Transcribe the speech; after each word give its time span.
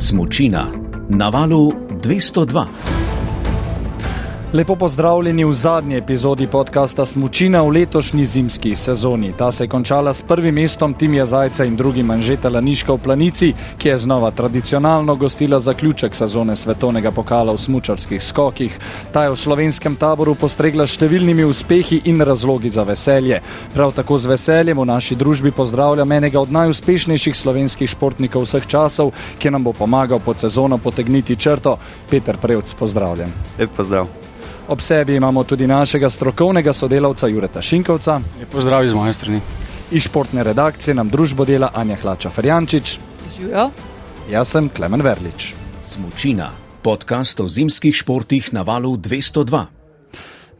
Smučina 0.00 0.66
na 1.08 1.28
valu 1.28 1.72
202. 2.02 2.99
Lepo 4.52 4.74
pozdravljeni 4.76 5.44
v 5.44 5.52
zadnji 5.52 5.96
epizodi 5.96 6.46
podcasta 6.46 7.04
Smučina 7.06 7.62
v 7.62 7.68
letošnji 7.68 8.24
zimski 8.26 8.76
sezoni. 8.76 9.32
Ta 9.38 9.52
se 9.52 9.64
je 9.64 9.68
končala 9.68 10.14
s 10.14 10.22
prvim 10.22 10.54
mestom 10.54 10.94
Timija 10.94 11.26
Zajca 11.26 11.64
in 11.64 11.76
drugim 11.76 12.06
manžeta 12.06 12.48
Laniška 12.48 12.92
v 12.92 12.98
Planici, 12.98 13.52
ki 13.78 13.88
je 13.88 13.98
znova 13.98 14.30
tradicionalno 14.30 15.14
gostila 15.14 15.60
zaključek 15.60 16.14
sezone 16.14 16.56
svetovnega 16.56 17.10
pokala 17.10 17.52
v 17.52 17.58
smučarskih 17.58 18.22
skokih. 18.22 18.78
Ta 19.12 19.22
je 19.24 19.30
v 19.30 19.36
slovenskem 19.36 19.96
taboru 19.96 20.34
postregla 20.34 20.86
številnimi 20.86 21.44
uspehi 21.46 22.00
in 22.04 22.18
razlogi 22.20 22.70
za 22.70 22.82
veselje. 22.82 23.38
Prav 23.74 23.92
tako 23.94 24.18
z 24.18 24.32
veseljem 24.32 24.78
v 24.78 24.86
naši 24.86 25.14
družbi 25.14 25.52
pozdravljam 25.54 26.12
enega 26.12 26.40
od 26.40 26.50
najuspešnejših 26.50 27.36
slovenskih 27.36 27.90
športnikov 27.90 28.50
vseh 28.50 28.66
časov, 28.66 29.14
ki 29.38 29.50
nam 29.50 29.62
bo 29.62 29.72
pomagal 29.72 30.18
pod 30.18 30.42
sezono 30.42 30.78
potegniti 30.78 31.36
črto. 31.36 31.78
Peter 32.10 32.34
Prevc, 32.36 32.74
pozdravljen. 32.74 33.30
Lep 33.58 33.70
pozdrav. 33.76 34.10
Ob 34.70 34.80
sebi 34.80 35.16
imamo 35.16 35.42
tudi 35.44 35.66
našega 35.66 36.10
strokovnega 36.10 36.72
sodelavca 36.72 37.26
Jureta 37.26 37.62
Šinkovca. 37.62 38.20
Pozdrav 38.52 38.84
iz 38.86 38.92
moje 38.94 39.14
strani. 39.14 39.40
Iz 39.90 40.02
športne 40.02 40.44
redakcije 40.46 40.94
nam 40.94 41.08
družbo 41.10 41.44
dela 41.44 41.72
Anja 41.74 41.96
Hlača 42.02 42.30
Ferjančič. 42.30 42.98
Živijo. 43.36 43.70
Jaz 44.30 44.52
sem 44.54 44.68
Klemen 44.68 45.02
Verlič. 45.02 45.54
Smučina, 45.82 46.52
podcast 46.82 47.40
o 47.40 47.48
zimskih 47.48 47.96
športih 47.96 48.52
na 48.54 48.62
valu 48.62 48.94
202. 48.96 49.64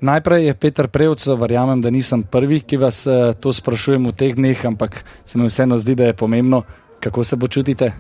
Najprej 0.00 0.46
je 0.46 0.54
Peter 0.54 0.88
Prevc, 0.88 1.26
verjamem, 1.26 1.80
da 1.80 1.90
nisem 1.90 2.22
prvi, 2.22 2.60
ki 2.60 2.82
vas 2.82 3.06
eh, 3.06 3.30
to 3.40 3.52
sprašujem 3.52 4.10
v 4.10 4.12
teh 4.12 4.34
dneh, 4.34 4.66
ampak 4.66 5.04
se 5.24 5.38
mi 5.38 5.46
vseeno 5.46 5.78
zdi, 5.78 5.94
da 5.94 6.10
je 6.10 6.18
pomembno, 6.18 6.62
kako 7.00 7.24
se 7.24 7.38
počutite. 7.38 7.92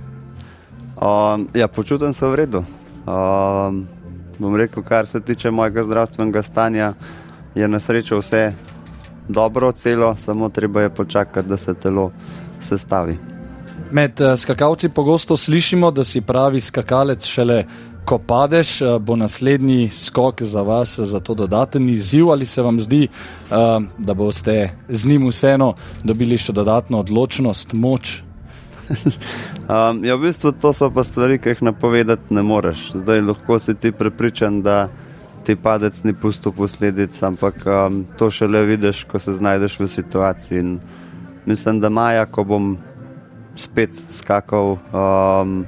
Um, 0.98 1.48
ja, 1.54 1.68
počutim 1.68 2.14
se 2.14 2.26
v 2.26 2.34
redu. 2.34 2.64
Um, 3.06 3.99
bom 4.40 4.56
rekel, 4.56 4.82
kar 4.82 5.06
se 5.06 5.20
tiče 5.20 5.50
mojega 5.50 5.84
zdravstvenega 5.84 6.42
stanja, 6.42 6.92
je 7.54 7.68
na 7.68 7.80
srečo 7.80 8.18
vse 8.18 8.52
dobro, 9.28 9.72
celo, 9.72 10.16
samo 10.16 10.48
treba 10.48 10.82
je 10.82 10.90
počakati, 10.90 11.48
da 11.48 11.56
se 11.56 11.74
telo 11.74 12.10
sestavi. 12.60 13.18
Med 13.90 14.20
uh, 14.20 14.38
skakalci 14.38 14.88
pogosto 14.88 15.36
slišimo, 15.36 15.90
da 15.90 16.04
si 16.04 16.20
pravi 16.20 16.60
skakalec 16.60 17.26
šele. 17.26 17.64
Ko 18.04 18.18
padeš, 18.18 18.80
uh, 18.80 18.96
bo 18.98 19.16
naslednji 19.16 19.90
skok 19.92 20.42
za 20.42 20.62
vas, 20.62 20.98
za 20.98 21.20
to 21.20 21.34
dodaten 21.34 21.88
izziv, 21.88 22.30
ali 22.30 22.46
se 22.46 22.62
vam 22.62 22.80
zdi, 22.80 23.08
da 23.98 24.14
boste 24.14 24.70
z 24.88 25.06
njim 25.06 25.28
vseeno 25.28 25.74
dobili 26.04 26.38
še 26.38 26.52
dodatno 26.52 26.98
odločnost, 26.98 27.72
moč, 27.72 28.22
um, 29.70 30.04
ja, 30.04 30.16
v 30.16 30.26
bistvu 30.26 30.52
to 30.52 30.72
so 30.74 30.90
pa 30.90 31.04
stvari, 31.06 31.38
ki 31.38 31.54
jih 31.54 31.62
napovedati 31.70 32.34
ne 32.34 32.42
moreš. 32.42 32.90
Zdaj 32.98 33.22
lahko 33.22 33.58
si 33.58 33.74
ti 33.74 33.92
prepričan, 33.92 34.62
da 34.62 34.88
ti 35.46 35.56
padec 35.56 36.02
ni 36.04 36.12
pustil 36.12 36.52
posledic, 36.52 37.14
ampak 37.22 37.62
um, 37.66 38.02
to 38.18 38.30
šele 38.30 38.64
vidiš, 38.66 39.04
ko 39.04 39.18
se 39.18 39.34
znajdeš 39.38 39.78
v 39.80 39.88
situaciji. 39.88 40.58
In 40.58 40.78
mislim, 41.46 41.80
da 41.80 41.88
maja, 41.88 42.26
ko 42.26 42.44
bom 42.44 42.74
spet 43.56 43.94
skakal, 44.10 44.76
um, 44.92 45.64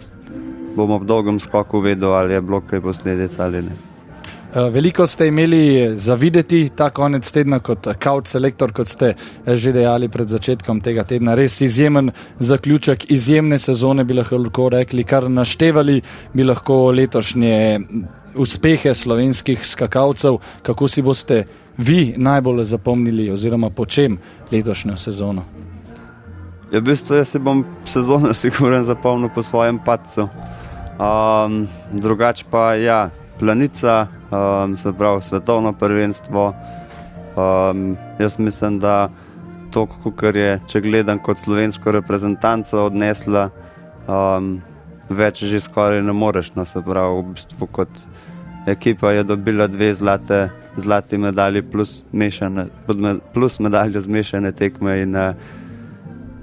bom 0.77 0.91
ob 0.91 1.07
dolgem 1.07 1.41
skoku 1.41 1.81
vedel, 1.81 2.13
ali 2.15 2.35
je 2.35 2.43
bilo 2.43 2.61
kaj 2.61 2.81
posledic 2.81 3.39
ali 3.39 3.63
ne. 3.63 3.92
Eh, 4.55 4.71
veliko 4.71 5.07
ste 5.07 5.27
imeli 5.27 5.93
za 5.99 6.15
videti 6.15 6.71
ta 6.77 6.91
konec 6.91 7.33
tedna 7.33 7.59
kot 7.59 7.87
kaut 7.99 8.27
selektor, 8.29 8.73
kot 8.73 8.89
ste 8.89 9.15
eh, 9.47 9.57
že 9.57 9.73
dejali 9.73 10.09
pred 10.13 10.29
začetkom 10.29 10.81
tega 10.81 11.05
tedna. 11.09 11.35
Res 11.35 11.61
izjemen 11.61 12.11
zaključek, 12.39 13.07
izjemne 13.11 13.59
sezone 13.59 14.05
bi 14.05 14.15
lahko 14.15 14.69
rekli, 14.69 15.05
kar 15.05 15.31
naštevali 15.31 16.03
bi 16.35 16.45
lahko 16.45 16.91
letošnje 16.93 17.81
uspehe 18.35 18.95
slovenskih 18.95 19.67
skakalcev. 19.67 20.37
Kako 20.63 20.89
si 20.89 21.03
boste 21.03 21.47
vi 21.79 22.15
najbolj 22.17 22.65
zapomnili 22.65 23.31
oziroma 23.31 23.71
po 23.71 23.87
čem 23.87 24.19
letošnjo 24.53 24.97
sezono? 24.97 25.49
Ja, 26.73 26.79
v 26.79 26.91
bistvu 26.93 27.17
jaz 27.17 27.33
si 27.33 27.39
bom 27.39 27.65
sezono 27.85 28.35
sigurno 28.43 28.85
zapomnil 28.85 29.33
po 29.35 29.43
svojem 29.43 29.81
padcu. 29.85 30.29
Um, 31.01 31.69
drugače 31.93 32.45
pa 32.51 32.75
ja, 32.75 33.09
planica, 33.39 34.07
um, 34.33 34.77
se 34.77 34.93
pravi 34.93 35.23
svetovno 35.23 35.73
prvenstvo. 35.73 36.55
Um, 37.37 37.97
jaz 38.19 38.39
mislim, 38.39 38.79
da 38.79 39.11
to, 39.71 39.87
kar 40.17 40.37
je, 40.37 40.61
če 40.69 40.81
gledam 40.81 41.19
kot 41.19 41.41
slovensko 41.41 41.93
reprezentanco, 41.93 42.87
odnesla, 42.87 43.49
um, 44.09 44.55
več 45.09 45.45
že 45.49 45.63
skoraj 45.65 46.03
ne 46.05 46.13
moreš. 46.13 46.53
No, 46.57 46.67
se 46.69 46.83
pravi, 46.85 47.23
v 47.23 47.35
bistvu 47.37 47.69
kot 47.73 48.05
ekipa 48.69 49.13
je 49.13 49.25
dobila 49.25 49.67
dve 49.67 49.93
zlate, 49.95 50.49
zlati 50.77 51.19
medalji 51.19 51.63
plus, 51.63 52.03
mešane, 52.13 52.69
plus 53.35 53.61
medalje 53.61 54.01
zmešane 54.01 54.53
tekme. 54.53 55.01
In, 55.07 55.17
uh, 55.17 55.35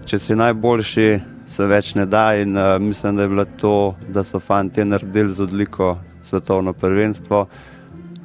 če 0.09 0.19
si 0.19 0.35
najboljši, 0.37 1.09
se 1.49 1.65
več 1.69 1.93
ne 1.97 2.05
da. 2.09 2.31
In, 2.41 2.57
uh, 2.57 2.77
mislim, 2.81 3.17
da 3.17 3.25
je 3.25 3.33
bilo 3.35 3.45
to, 3.61 3.75
da 4.09 4.25
so 4.25 4.41
fanti 4.41 4.85
naredili 4.85 5.33
z 5.33 5.45
odliko 5.45 5.97
svetovno 6.21 6.73
prvenstvo. 6.73 7.45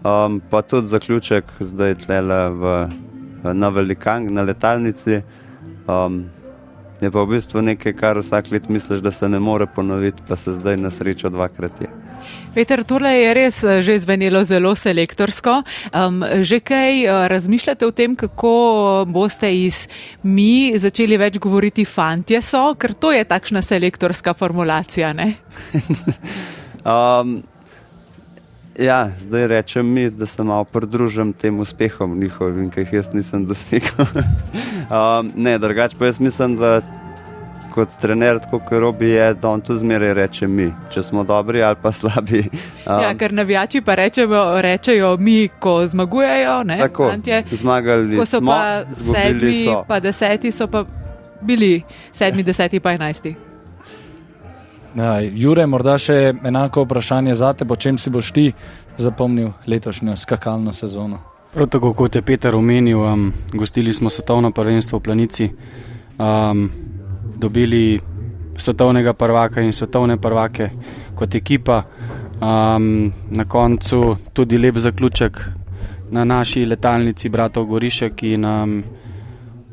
Um, 0.04 0.40
pa 0.50 0.62
tudi 0.62 0.88
zaključek, 0.88 1.44
zdaj 1.60 1.94
tle 1.94 2.20
v, 2.52 2.72
na 3.56 3.68
Velikang, 3.68 4.28
na 4.30 4.42
letalnici. 4.42 5.22
Um, 5.88 6.26
je 7.00 7.10
pa 7.10 7.24
v 7.24 7.36
bistvu 7.36 7.62
nekaj, 7.64 7.92
kar 7.96 8.20
vsak 8.20 8.50
let 8.52 8.68
misliš, 8.68 9.00
da 9.00 9.12
se 9.12 9.28
ne 9.28 9.40
more 9.40 9.66
ponoviti, 9.66 10.22
pa 10.28 10.36
se 10.36 10.52
zdaj 10.52 10.76
na 10.76 10.90
srečo 10.90 11.30
dvakrat 11.32 11.80
je. 11.80 11.88
Peter, 12.54 12.84
tole 12.84 13.10
je 13.10 13.32
res 13.34 13.62
eh, 13.64 13.80
že 13.82 13.98
zvenelo 14.04 14.44
zelo 14.44 14.74
selektorsko. 14.76 15.62
Um, 15.90 16.20
že 16.44 16.60
kaj 16.60 17.06
uh, 17.06 17.24
razmišljate 17.32 17.86
o 17.86 17.90
tem, 17.90 18.16
kako 18.16 19.04
boste 19.08 19.48
iz 19.50 19.88
mi 20.22 20.76
začeli 20.78 21.16
več 21.16 21.40
govoriti 21.40 21.84
fantje 21.84 22.42
so, 22.42 22.74
ker 22.76 22.92
to 22.92 23.12
je 23.12 23.24
takšna 23.24 23.62
selektorska 23.62 24.36
formulacija, 24.36 25.12
ne? 25.12 25.34
um, 26.84 27.40
Ja, 28.78 29.10
zdaj 29.18 29.46
rečem 29.48 29.86
mi, 29.86 30.10
da 30.10 30.26
se 30.26 30.42
malo 30.42 30.64
pridružim 30.64 31.32
tem 31.32 31.58
uspehom 31.60 32.18
njihovim, 32.20 32.70
ki 32.70 32.80
jih 32.80 32.92
jaz 32.92 33.06
nisem 33.12 33.46
dosegel. 33.46 34.06
um, 34.90 35.30
ne, 35.36 35.58
drugače 35.58 35.96
pa 35.98 36.06
jaz 36.06 36.20
mislim, 36.20 36.56
da 36.56 36.80
kot 37.74 37.88
trener, 38.00 38.38
tako 38.38 38.58
kot 38.58 38.78
robi, 38.78 39.08
je, 39.08 39.34
da 39.34 39.50
on 39.50 39.60
tu 39.60 39.76
zmeraj 39.78 40.14
reče 40.14 40.46
mi, 40.48 40.68
če 40.90 41.02
smo 41.02 41.24
dobri 41.24 41.62
ali 41.62 41.76
pa 41.82 41.92
slabi. 41.92 42.44
Um, 42.84 43.00
ja, 43.00 43.14
ker 43.16 43.32
navijači 43.32 43.80
pa 43.80 43.94
rečejo, 43.96 44.60
rečejo 44.60 45.16
mi, 45.16 45.48
ko 45.58 45.86
zmagujejo. 45.86 46.58
Ne, 46.68 46.76
tako, 46.78 47.08
zmagali 47.52 48.18
ko 48.18 48.26
so 48.28 48.42
smo, 48.42 48.52
pa 48.52 48.84
sedmi, 48.92 49.64
so. 49.64 49.78
pa 49.88 50.00
deseti, 50.04 50.52
so 50.52 50.66
pa 50.68 50.84
bili 51.40 51.82
sedmi, 52.12 52.42
deseti, 52.44 52.80
pa 52.80 52.92
enajsti. 52.92 53.53
Ja, 54.94 55.18
Jure, 55.18 55.64
morda 55.66 55.96
še 55.98 56.32
enako 56.46 56.84
vprašanje 56.84 57.34
za 57.34 57.50
te, 57.58 57.66
po 57.66 57.74
čem 57.74 57.96
si 57.98 58.12
boš 58.14 58.30
ti 58.30 58.44
zapomnil 58.96 59.50
letošnjo 59.66 60.14
skakalno 60.16 60.72
sezono? 60.72 61.18
Prav 61.54 61.66
tako 61.70 61.90
kot 61.98 62.14
je 62.14 62.22
Peter 62.22 62.54
omenil, 62.54 63.00
um, 63.02 63.32
gostili 63.52 63.92
smo 63.94 64.10
svetovno 64.10 64.52
prvenstvo 64.54 64.98
v 64.98 65.02
Planici, 65.02 65.48
um, 66.18 66.68
dobili 67.36 67.98
svetovnega 68.56 69.16
prvaka 69.18 69.62
in 69.66 69.72
svetovne 69.72 70.16
prvake 70.16 70.70
kot 71.14 71.34
ekipa. 71.34 71.82
Um, 72.38 73.12
na 73.30 73.44
koncu 73.50 74.16
tudi 74.32 74.58
lep 74.58 74.78
zaključek 74.78 75.40
na 76.10 76.24
naši 76.24 76.64
letalnici, 76.66 77.28
bratov 77.28 77.66
Gorišek 77.66 78.22
in 78.22 78.44
um, 78.44 78.82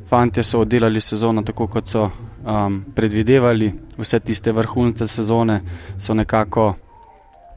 fanti 0.10 0.44
so 0.44 0.66
oddelali 0.66 1.02
sezono 1.02 1.42
tako, 1.46 1.68
kot 1.68 1.88
so 1.88 2.10
um, 2.46 2.84
predvidevali, 2.96 3.74
vse 3.98 4.20
tiste 4.20 4.52
vrhunce 4.52 5.08
sezone 5.08 5.62
so 6.00 6.14
nekako 6.14 6.74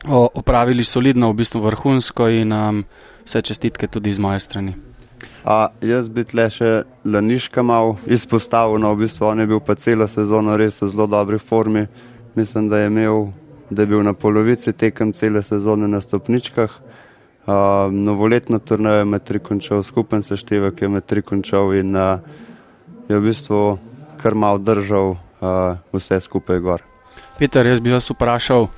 o, 0.09 0.29
opravili 0.35 0.85
solidno, 0.85 1.31
v 1.31 1.35
bistvu 1.43 1.61
vrhunsko 1.61 2.29
in 2.29 2.53
um, 2.53 2.85
vse 3.25 3.43
čestitke 3.43 3.87
tudi 3.87 4.13
z 4.13 4.19
moje 4.19 4.41
strani. 4.41 4.75
A, 5.45 5.69
jaz 5.81 6.09
bi 6.09 6.25
tle 6.25 6.47
še 6.51 6.71
Laniška 7.05 7.63
mal 7.63 7.97
izpostavil, 8.09 8.81
no 8.81 8.95
v 8.95 9.05
bistvu 9.05 9.29
on 9.29 9.41
je 9.41 9.49
bil 9.49 9.61
pa 9.61 9.77
celo 9.77 10.09
sezono 10.09 10.57
res 10.57 10.81
v 10.83 10.89
zelo 10.89 11.07
dobri 11.07 11.39
formi. 11.39 11.87
Mislim, 12.35 12.69
da 12.69 12.81
je, 12.81 12.89
imel, 12.89 13.29
da 13.71 13.85
je 13.85 13.91
bil 13.93 14.03
na 14.03 14.15
polovici 14.17 14.73
tekem 14.73 15.13
cele 15.13 15.43
sezone 15.45 15.89
na 15.89 16.01
stopničkah. 16.01 16.81
Uh, 17.45 17.93
novoletno 17.93 18.59
turnajo 18.59 19.03
je 19.03 19.05
med 19.05 19.25
tri 19.29 19.39
končal, 19.39 19.83
skupen 19.85 20.25
seštevek 20.25 20.81
je 20.81 20.89
med 20.89 21.05
tri 21.05 21.21
končal 21.23 21.75
in 21.77 21.93
uh, 21.93 22.25
je 23.09 23.19
v 23.19 23.23
bistvu 23.29 23.61
kar 24.25 24.35
malo 24.35 24.59
držal 24.59 25.11
uh, 25.13 25.77
vse 25.93 26.21
skupaj 26.25 26.61
gor. 26.65 26.81
Peter, 27.39 27.67
jaz 27.67 27.81
bi 27.85 27.93
vas 27.93 28.09
vprašal, 28.09 28.71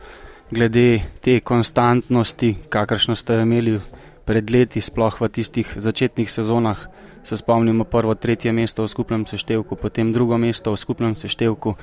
glede 0.50 1.04
te 1.22 1.38
konstantnosti, 1.40 2.56
kakršno 2.68 3.14
ste 3.14 3.38
imeli 3.44 3.78
pred 4.26 4.50
leti, 4.50 4.82
sploh 4.82 5.20
v 5.20 5.28
tistih 5.30 5.70
začetnih 5.78 6.26
sezonah, 6.30 6.88
se 7.26 7.36
spomnimo 7.38 7.84
prvo, 7.84 8.14
tretje 8.14 8.52
mesto 8.52 8.82
v 8.82 8.90
skupnem 8.90 9.26
seštevku, 9.26 9.78
potem 9.78 10.12
drugo 10.12 10.38
mesto 10.38 10.74
v 10.74 10.82
skupnem 10.82 11.14
seštevku 11.14 11.74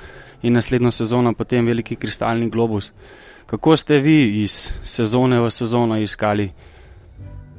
in 0.44 0.54
naslednjo 0.60 0.92
sezono 0.92 1.34
potem 1.34 1.66
veliki 1.66 1.96
kristalni 1.96 2.50
globus. 2.50 2.92
Kako 3.46 3.78
ste 3.78 4.00
vi 4.00 4.44
iz 4.44 4.72
sezone 4.84 5.40
v 5.40 5.52
sezono 5.52 6.00
iskali 6.00 6.52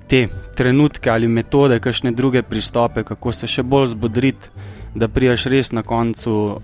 te 0.08 0.28
trenutke 0.56 1.10
ali 1.10 1.28
metode, 1.28 1.80
kakšne 1.80 2.12
druge 2.12 2.42
pristope, 2.42 3.04
kako 3.04 3.32
se 3.32 3.48
še 3.48 3.62
bolj 3.62 3.92
zbudriti, 3.92 4.48
da 4.94 5.08
prijaš 5.08 5.46
res 5.50 5.72
na 5.72 5.82
koncu 5.82 6.60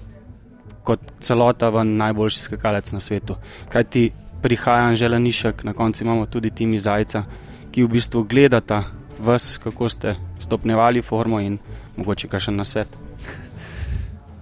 kot 0.85 1.01
celota 1.21 1.71
v 1.71 1.85
najboljši 1.85 2.43
skakalec 2.43 2.93
na 2.93 3.01
svetu? 3.01 3.37
Kaj 3.69 3.85
ti 3.85 4.11
prihaja 4.43 4.89
Anželanišek, 4.91 5.65
na 5.65 5.73
koncu 5.73 6.05
imamo 6.05 6.27
tudi 6.27 6.51
Timi 6.51 6.81
Zajca, 6.81 7.25
ki 7.71 7.85
v 7.85 7.89
bistvu 7.89 8.25
gledata 8.25 8.83
vas, 9.19 9.59
kako 9.63 9.89
ste 9.89 10.17
stopnjevali 10.39 11.03
formo 11.03 11.41
in 11.41 11.59
mogoče 11.97 12.29
kakšen 12.29 12.57
na 12.57 12.65
svet. 12.65 12.89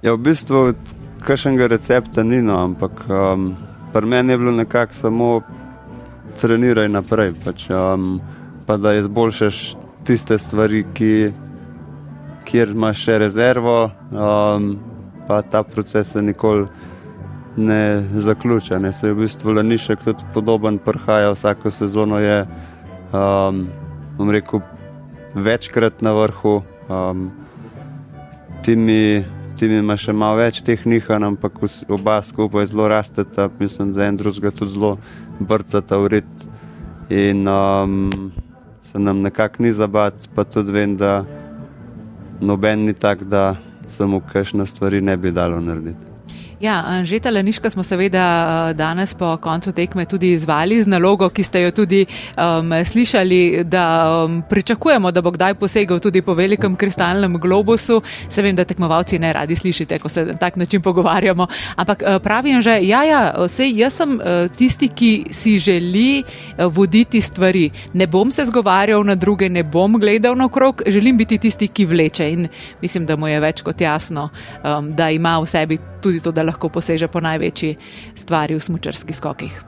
Ja, 0.02 0.14
v 0.14 0.18
bistvu 0.18 0.74
kakšnega 1.26 1.66
recepta 1.66 2.22
ni, 2.22 2.38
no, 2.42 2.58
ampak 2.64 3.02
um, 3.10 3.56
pri 3.92 4.06
meni 4.06 4.32
je 4.32 4.38
bilo 4.38 4.52
nekako 4.52 4.94
samo 4.94 5.40
treniraj 6.40 6.88
naprej, 6.88 7.34
pač, 7.44 7.66
um, 7.70 8.20
pa 8.66 8.76
da 8.76 8.94
izboljšaš 8.94 9.76
tiste 10.06 10.38
stvari, 10.38 10.84
ki, 10.94 11.32
kjer 12.48 12.72
imaš 12.72 13.02
še 13.04 13.18
rezervo, 13.20 13.90
um, 14.12 14.70
pa 15.28 15.42
ta 15.42 15.62
proces 15.62 16.14
se 16.14 16.22
nikoli 16.22 16.66
ne 17.56 18.04
zaključa. 18.14 18.78
Ne. 18.78 18.92
Se 18.92 19.06
je 19.08 19.12
v 19.12 19.26
bistvu 19.26 19.52
Lanišek 19.52 20.04
tudi 20.04 20.24
podoben, 20.34 20.78
prhaja 20.78 21.34
vsako 21.34 21.70
sezono 21.70 22.20
je 22.22 22.46
um, 23.12 23.66
bom 24.16 24.30
rekel, 24.30 24.62
večkrat 25.34 26.02
na 26.02 26.14
vrhu. 26.16 26.62
Um, 26.88 27.30
Timi, 28.66 29.24
timi 29.56 29.78
ima 29.78 29.94
še 29.96 30.12
malo 30.12 30.40
več 30.40 30.58
teh 30.66 30.80
nihanj, 30.82 31.24
ampak 31.28 31.60
oba 31.94 32.16
skupaj 32.26 32.66
zelo 32.68 32.88
rasteta, 32.90 33.46
mislim, 33.60 33.92
da 33.94 34.08
en 34.10 34.18
drugega 34.18 34.50
tudi 34.50 34.74
zelo 34.74 34.90
brcata 35.38 35.96
v 36.02 36.10
rit. 36.16 36.46
In 37.08 37.46
um, 37.48 38.32
se 38.82 38.98
nam 38.98 39.22
nekako 39.22 39.62
ni 39.62 39.72
zabat, 39.72 40.26
pa 40.34 40.44
tudi 40.44 40.74
vem, 40.74 40.96
da 40.98 41.22
noben 42.40 42.86
ni 42.86 42.94
tak, 42.94 43.24
da 43.24 43.56
se 43.86 44.06
mu 44.06 44.20
kakšne 44.20 44.66
stvari 44.66 45.00
ne 45.00 45.16
bi 45.16 45.32
dalo 45.32 45.60
narediti. 45.60 46.17
Ja, 46.60 46.82
Anžeta 46.86 47.30
Laniška 47.30 47.70
smo 47.70 47.82
seveda 47.82 48.72
danes 48.74 49.14
po 49.14 49.36
koncu 49.36 49.72
tekme 49.72 50.04
tudi 50.04 50.32
izvali 50.32 50.82
z 50.82 50.90
nalogo, 50.90 51.28
ki 51.30 51.42
ste 51.42 51.60
jo 51.62 51.70
tudi 51.70 52.00
um, 52.02 52.72
slišali, 52.84 53.62
da 53.64 53.84
um, 54.24 54.42
pričakujemo, 54.50 55.12
da 55.14 55.22
bo 55.22 55.30
kdaj 55.30 55.54
posegel 55.54 56.00
tudi 56.02 56.22
po 56.22 56.34
velikem 56.34 56.74
kristalnem 56.76 57.38
globusu. 57.38 58.00
Se 58.28 58.42
vem, 58.42 58.56
da 58.56 58.64
tekmovalci 58.64 59.18
ne 59.18 59.32
radi 59.32 59.56
slišite, 59.56 59.98
ko 59.98 60.08
se 60.08 60.24
na 60.24 60.34
tak 60.34 60.56
način 60.56 60.82
pogovarjamo. 60.82 61.46
Ampak 61.76 62.02
pravim 62.22 62.58
že, 62.62 62.80
ja, 62.82 63.04
ja, 63.04 63.20
vse 63.46 63.70
jaz 63.70 63.94
sem 63.94 64.18
tisti, 64.56 64.88
ki 64.88 65.24
si 65.30 65.58
želi 65.58 66.24
voditi 66.58 67.20
stvari. 67.20 67.70
Ne 67.94 68.06
bom 68.06 68.30
se 68.34 68.44
zgovarjal 68.50 69.04
na 69.04 69.14
druge, 69.14 69.48
ne 69.48 69.62
bom 69.62 69.94
gledal 70.00 70.34
na 70.34 70.48
krog, 70.48 70.82
želim 70.86 71.16
biti 71.16 71.38
tisti, 71.38 71.68
ki 71.68 71.86
vleče. 71.86 72.30
In 72.30 72.48
mislim, 72.82 73.06
da 73.06 73.16
mu 73.16 73.28
je 73.28 73.40
več 73.40 73.62
kot 73.62 73.80
jasno, 73.80 74.28
um, 74.64 74.90
da 74.92 75.10
ima 75.10 75.38
v 75.38 75.46
sebi 75.46 75.78
tudi 76.02 76.20
to, 76.20 76.32
da 76.32 76.47
lahko 76.48 76.72
poseže 76.72 77.08
po 77.12 77.20
največji 77.20 77.76
stvari 78.16 78.56
v 78.56 78.64
smočarskih 78.64 79.16
skokih. 79.16 79.60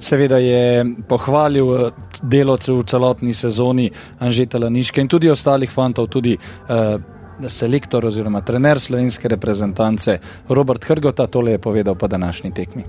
Seveda 0.00 0.38
je 0.40 0.84
pohvalil 1.08 1.74
eh, 1.76 1.90
delovce 2.22 2.72
v 2.72 2.84
celotni 2.88 3.34
sezoni 3.34 3.90
Anžeta 4.18 4.58
Laniške 4.58 5.00
in 5.00 5.08
tudi 5.08 5.30
ostalih 5.30 5.70
fantov, 5.70 6.08
tudi 6.08 6.36
uh, 6.36 7.00
selektor 7.48 8.04
oziroma 8.06 8.40
trener 8.44 8.80
slovenske 8.80 9.28
reprezentance 9.28 10.18
Robert 10.48 10.84
Hrgota, 10.84 11.26
tole 11.26 11.56
je 11.56 11.58
povedal 11.58 11.94
po 11.94 12.08
današnji 12.08 12.50
tekmi. 12.50 12.84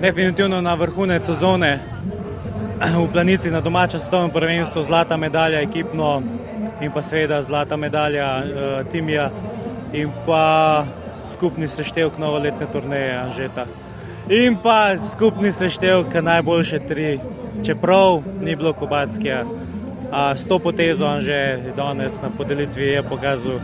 Definitivno 0.00 0.60
na 0.60 0.74
vrhunec 0.74 1.26
sezone 1.26 1.78
v 2.80 3.08
planici 3.12 3.50
na 3.50 3.60
domačem 3.60 4.00
svetovnem 4.00 4.30
prvenstvu 4.30 4.82
zlata 4.82 5.16
medalja 5.16 5.60
ekipno 5.60 6.22
in 6.80 6.92
pa 6.92 7.02
seveda 7.02 7.42
zlata 7.42 7.76
medalja 7.76 8.38
uh, 8.38 8.90
timija 8.92 9.30
in 9.92 10.10
pa 10.26 10.84
skupni 11.24 11.68
seštevek 11.68 12.18
novoletne 12.18 12.66
turneje 12.72 13.16
Anžeta. 13.16 13.66
In 14.28 14.56
pa 14.62 14.98
skupni 15.12 15.52
seštevek 15.52 16.14
najboljše 16.22 16.78
tri, 16.88 17.18
čeprav 17.66 18.22
ni 18.42 18.56
bilo 18.56 18.72
kubatskega. 18.72 19.44
S 20.36 20.48
to 20.48 20.58
potezo 20.58 21.06
Anže 21.06 21.72
danes 21.76 22.22
na 22.22 22.30
podelitvi 22.36 22.86
je 22.86 23.02
pokazal, 23.02 23.60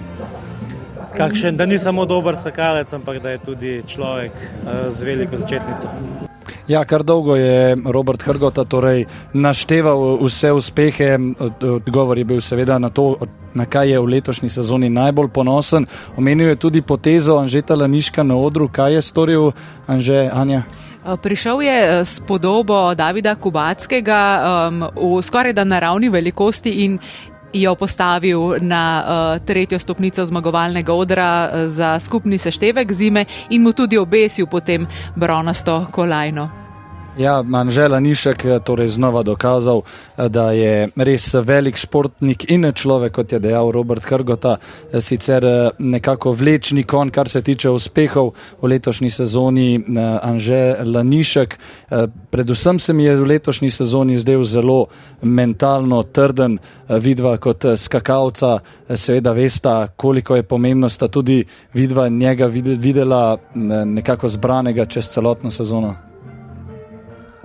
kakšen, 1.17 1.57
da 1.57 1.67
ni 1.67 1.79
samo 1.79 2.05
dober 2.05 2.37
skakalec, 2.37 2.93
ampak 2.93 3.23
da 3.23 3.31
je 3.31 3.39
tudi 3.39 3.83
človek 3.87 4.33
z 4.91 5.03
veliko 5.03 5.37
začetnico. 5.37 5.89
Ja, 6.69 6.85
kar 6.85 7.03
dolgo 7.03 7.37
je 7.37 7.77
Robert 7.85 8.23
Hrgota 8.23 8.65
torej 8.65 9.07
našteval 9.33 10.19
vse 10.23 10.53
uspehe. 10.53 11.19
Odgovor 11.61 12.19
je 12.19 12.25
bil 12.25 12.41
seveda 12.41 12.79
na 12.79 12.91
to, 12.91 13.17
na 13.55 13.67
kaj 13.67 13.91
je 13.91 14.01
v 14.01 14.11
letošnji 14.17 14.51
sezoni 14.51 14.91
najbolj 14.91 15.29
ponosen. 15.29 15.87
Omenil 16.17 16.49
je 16.49 16.57
tudi 16.57 16.83
potezo 16.83 17.39
Anžeta 17.39 17.75
Laniška 17.75 18.23
na 18.23 18.37
odru. 18.37 18.69
Kaj 18.69 18.95
je 18.95 19.03
storil 19.03 19.53
Anže 19.87 20.31
Anja? 20.33 20.63
Prišel 21.23 21.63
je 21.63 21.79
s 22.03 22.19
podobo 22.27 22.95
Davida 22.95 23.37
Kubatskega 23.39 24.23
um, 24.43 24.83
v 24.91 25.23
skoraj 25.23 25.55
da 25.55 25.65
naravni 25.65 26.11
velikosti 26.11 26.83
in 26.83 26.99
jo 27.53 27.75
postavil 27.75 28.59
na 28.61 28.83
uh, 29.05 29.47
tretjo 29.47 29.79
stopnico 29.79 30.25
zmagovalnega 30.25 30.93
odra 30.95 31.51
za 31.67 31.99
skupni 32.01 32.39
seštevek 32.39 32.93
zime 32.93 33.25
in 33.51 33.63
mu 33.63 33.73
tudi 33.73 33.99
obesil 33.99 34.47
potem 34.47 34.87
bronasto 35.17 35.87
kolajno. 35.91 36.66
Ja, 37.17 37.43
Manžela 37.43 38.01
Nišek 38.01 38.45
je 38.45 38.61
torej 38.61 38.89
znova 38.89 39.23
dokazal, 39.23 39.81
da 40.17 40.51
je 40.53 40.89
res 40.97 41.25
velik 41.35 41.79
športnik 41.81 42.45
in 42.53 42.69
človek, 42.69 43.15
kot 43.17 43.33
je 43.33 43.41
dejal 43.41 43.73
Robert 43.73 44.05
Hrgota, 44.05 44.59
sicer 45.01 45.73
nekako 45.79 46.35
vlečni 46.37 46.85
kon, 46.85 47.09
kar 47.11 47.29
se 47.29 47.41
tiče 47.43 47.71
uspehov 47.73 48.35
v 48.61 48.69
letošnji 48.69 49.11
sezoni. 49.11 49.81
Anžela 50.23 51.03
Nišek, 51.03 51.57
predvsem 52.31 52.79
se 52.79 52.93
mi 52.93 53.09
je 53.09 53.17
v 53.17 53.33
letošnji 53.33 53.71
sezoni 53.71 54.19
zdel 54.21 54.45
zelo 54.45 54.87
mentalno 55.23 56.03
trden, 56.03 56.59
vidva 57.01 57.39
kot 57.41 57.65
skakalca, 57.77 58.59
seveda 58.93 59.33
vesta, 59.33 59.89
koliko 59.97 60.37
je 60.37 60.43
pomembno, 60.43 60.89
sta 60.89 61.09
tudi 61.09 61.45
vidva 61.73 62.09
njega 62.09 62.47
videla 62.53 63.39
nekako 63.85 64.29
zbranega 64.29 64.85
čez 64.85 65.09
celotno 65.09 65.51
sezono. 65.51 65.97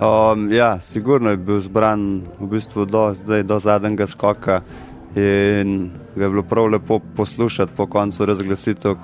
Um, 0.02 0.52
ja, 0.52 0.80
sigurno 0.80 1.30
je 1.30 1.36
bil 1.36 1.60
zbran 1.60 2.22
v 2.40 2.46
bistvu 2.50 2.84
do, 2.90 3.14
do 3.44 3.58
zadnjega 3.58 4.06
skoka 4.06 4.60
in 5.14 5.90
ga 6.16 6.24
je 6.24 6.30
bilo 6.30 6.42
prav 6.42 6.66
lepo 6.66 6.98
poslušati 7.16 7.72
po 7.76 7.86
koncu 7.86 8.26
razglasitev, 8.26 8.96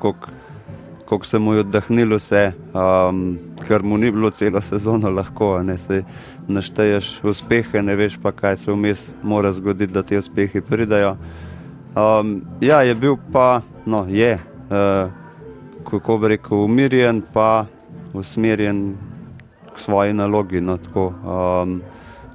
kako 1.09 1.25
se 1.25 1.39
mu 1.39 1.55
je 1.55 1.61
oddahnilo 1.61 2.17
vse, 2.17 2.53
um, 2.75 3.39
ker 3.69 3.83
mu 3.83 3.99
ni 3.99 4.11
bilo 4.11 4.31
celo 4.31 4.61
sezono 4.61 5.11
lahko. 5.11 5.63
Ne 5.63 5.79
se 5.79 6.03
našteješ 6.49 7.21
uspehe, 7.23 7.83
ne 7.83 7.95
veš 7.97 8.19
pa, 8.23 8.33
kaj 8.33 8.57
se 8.57 8.73
vmes 8.73 9.13
mora 9.23 9.53
zgoditi, 9.53 9.93
da 9.93 10.03
ti 10.03 10.19
uspehi 10.19 10.61
pridajo. 10.61 11.17
Um, 11.95 12.43
ja, 12.61 12.83
je 12.83 12.95
bil 12.95 13.17
pa, 13.33 13.61
no, 13.87 14.07
je, 14.09 14.35
uh, 14.35 15.13
kako 15.91 16.19
bi 16.19 16.29
rekel, 16.29 16.59
umirjen, 16.65 17.23
pa 17.33 17.67
usmerjen 18.13 18.97
svoji 19.81 20.13
nalogi. 20.13 20.61
No, 20.61 20.77
tako, 20.77 21.13
um, 21.63 21.81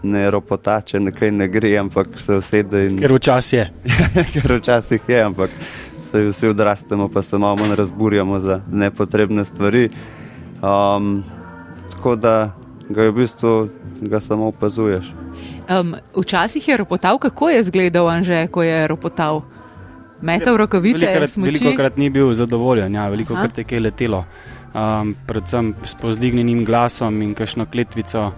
ne 0.03 0.31
ropotače, 0.31 0.99
nekaj 0.99 1.31
ne 1.31 1.47
gre, 1.47 1.77
ampak 1.77 2.07
se 2.25 2.35
usede. 2.35 2.85
In... 2.87 2.97
Ker 2.99 3.13
včasih 3.13 3.59
je. 3.59 3.69
Ker 4.33 4.57
včasih 4.57 5.01
je, 5.07 5.21
ampak 5.23 5.49
se 6.11 6.25
vsi 6.29 6.47
odrastemo, 6.47 7.09
pa 7.09 7.21
se 7.21 7.37
malo 7.37 7.55
manj 7.55 7.75
razburjamo 7.75 8.39
za 8.39 8.61
nepotrebne 8.71 9.45
stvari. 9.45 9.89
Um, 10.61 11.23
tako 11.91 12.15
da 12.15 12.51
ga 12.89 13.03
v 13.03 13.11
bistvu 13.11 13.69
ga 14.01 14.19
samo 14.19 14.47
opazuješ. 14.47 15.13
Um, 15.69 15.95
včasih 16.15 16.67
je 16.67 16.77
ropotal, 16.77 17.17
kako 17.17 17.49
je 17.49 17.59
izgledal, 17.59 18.09
Anže, 18.09 18.47
ko 18.47 18.63
je 18.63 18.87
ropotal. 18.87 19.41
Metal 20.21 20.57
rokavice, 20.57 21.19
veliko 21.37 21.73
krat 21.75 21.97
ni 21.97 22.09
bil 22.09 22.33
zadovoljen, 22.33 22.95
ja, 22.95 23.09
veliko 23.09 23.35
krat 23.35 23.71
je 23.71 23.79
letelo 23.79 24.23
um, 24.73 25.15
predvsem 25.27 25.73
s 25.83 25.95
pozdignjenim 25.95 26.65
glasom 26.65 27.21
in 27.21 27.33
kakšno 27.37 27.65
kletvico. 27.65 28.31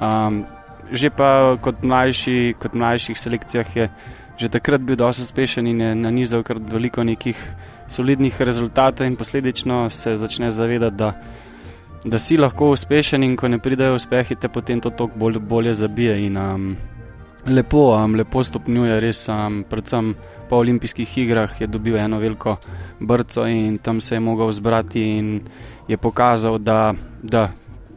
Um, 0.00 0.44
že 0.92 1.10
pa 1.10 1.56
kot, 1.58 1.82
mlajši, 1.82 2.54
kot 2.62 2.74
mlajših 2.74 3.18
selekcijah 3.18 3.76
je 3.76 3.90
že 4.36 4.52
takrat 4.52 4.84
bil 4.84 5.00
dosto 5.00 5.24
uspešen 5.24 5.66
in 5.66 5.80
je 5.80 5.94
nanizal 5.94 6.42
kar 6.44 6.60
veliko 6.60 7.00
nekih 7.00 7.36
solidnih 7.88 8.36
rezultatov, 8.40 9.06
in 9.06 9.16
posledično 9.16 9.90
se 9.90 10.16
začne 10.16 10.50
zavedati, 10.50 10.96
da, 10.96 11.14
da 12.04 12.18
si 12.18 12.36
lahko 12.36 12.70
uspešen 12.70 13.24
in 13.24 13.36
ko 13.36 13.48
ne 13.48 13.58
pridejo 13.58 13.96
uspehi, 13.96 14.36
te 14.36 14.48
potem 14.48 14.80
to 14.80 14.90
toliko 14.90 15.18
bolj, 15.18 15.38
bolje 15.38 15.74
zabije. 15.74 16.26
In, 16.26 16.36
um, 16.36 16.76
Lepo, 17.48 17.94
um, 17.94 18.14
lepo 18.14 18.42
stopnjuje, 18.42 19.00
res. 19.00 19.28
Um, 19.28 19.62
predvsem 19.70 20.14
po 20.48 20.56
olimpijskih 20.56 21.18
igrah 21.18 21.60
je 21.60 21.66
dobil 21.66 21.96
eno 21.96 22.18
veliko 22.18 22.56
brco 23.00 23.46
in 23.46 23.78
tam 23.78 24.00
se 24.00 24.14
je 24.14 24.20
mogel 24.20 24.52
zbrati 24.52 25.02
in 25.18 25.40
je 25.88 25.96
pokazal, 25.96 26.58
da, 26.58 26.94
da 27.22 27.48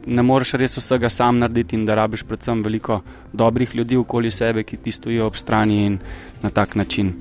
ne 0.06 0.22
moreš 0.22 0.52
res 0.52 0.76
vsega 0.76 1.08
sam 1.08 1.38
narediti 1.38 1.76
in 1.76 1.84
da 1.86 1.94
rabiš 1.94 2.22
predvsem 2.22 2.62
veliko 2.62 3.00
dobrih 3.32 3.74
ljudi 3.74 3.96
okoli 3.96 4.30
sebe, 4.30 4.62
ki 4.62 4.76
ti 4.76 4.92
stojijo 4.92 5.26
ob 5.26 5.36
strani 5.36 5.84
in 5.86 5.98
na 6.42 6.50
tak 6.50 6.74
način 6.74 7.12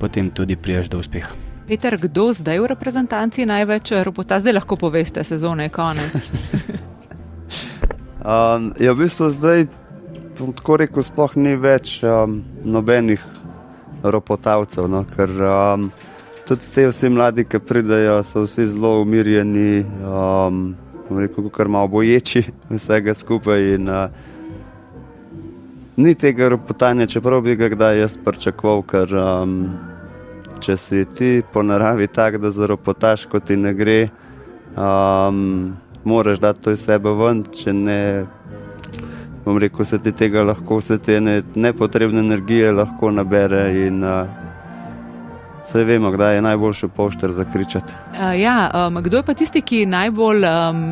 potem 0.00 0.30
tudi 0.30 0.56
priješ 0.56 0.88
do 0.88 0.98
uspeha. 0.98 1.32
Peter, 1.68 1.98
kdo 2.00 2.32
zdaj 2.32 2.60
v 2.60 2.66
reprezentanci 2.66 3.46
največ 3.46 3.92
ropota? 4.04 4.40
Zdaj 4.40 4.52
lahko 4.52 4.76
poveste, 4.76 5.24
sezone 5.24 5.66
je 5.66 5.68
konec. 5.68 6.14
um, 8.24 8.72
ja, 8.80 8.92
v 8.92 8.96
bistvu 8.96 9.28
zdaj, 9.36 9.66
tako 10.38 10.76
rekel, 10.78 11.02
sploh 11.02 11.32
ni 11.36 11.56
več 11.58 11.98
um, 12.06 12.38
nobenih 12.62 13.22
ropotavcev, 14.02 14.86
no, 14.86 15.02
ker 15.10 15.32
um, 15.42 15.88
tudi 16.46 16.68
te 16.74 16.84
vsi 16.86 17.10
mladi, 17.10 17.44
ki 17.44 17.58
pridejo, 17.58 18.20
so 18.22 18.44
vsi 18.46 18.68
zelo 18.70 19.00
umirjeni. 19.02 19.82
Um, 20.06 20.76
rekel, 21.10 21.48
kar 21.50 21.68
malo 21.68 21.88
boječi 21.88 22.44
vsega 22.70 23.14
skupaj. 23.18 23.74
In, 23.74 23.88
uh, 23.88 24.10
ni 25.96 26.14
tega 26.14 26.48
ropotanja, 26.54 27.06
čeprav 27.10 27.42
bi 27.42 27.56
ga 27.58 27.68
kdaj 27.74 27.98
jaz 27.98 28.16
pričakoval, 28.24 28.82
ker 28.86 29.18
um, 29.18 29.58
če 30.62 30.76
si 30.78 31.04
ti 31.18 31.30
po 31.52 31.62
naravi 31.66 32.06
tak, 32.06 32.38
da 32.38 32.54
zaropotaš, 32.54 33.26
kot 33.26 33.50
ti 33.50 33.56
ne 33.58 33.74
gre, 33.74 34.00
um, 34.78 35.74
moraš 36.04 36.38
dati 36.38 36.62
to 36.62 36.78
iz 36.78 36.84
sebe 36.86 37.10
ven, 37.18 37.42
če 37.50 37.74
ne. 37.74 38.02
Bom 39.48 39.56
rekel, 39.56 39.86
se 39.88 39.96
ti 39.98 40.12
tega 40.12 40.42
lahko, 40.44 40.76
vse 40.76 40.98
te 41.00 41.14
ne, 41.24 41.38
nepotrebne 41.56 42.20
energije 42.20 42.68
lahko 42.72 43.08
nabere 43.16 43.62
in 43.86 44.02
uh, 44.04 44.26
Vse 45.64 45.84
vemo, 45.84 46.10
kdaj 46.12 46.34
je 46.34 46.42
najboljši 46.42 46.88
pošter 46.96 47.32
za 47.32 47.44
kričati. 47.44 47.92
Uh, 48.12 48.40
ja, 48.40 48.70
um, 48.88 49.00
kdo 49.02 49.16
je 49.16 49.22
pa 49.22 49.34
tisti, 49.34 49.60
ki 49.60 49.86
najbolj 49.86 50.44
um, 50.44 50.84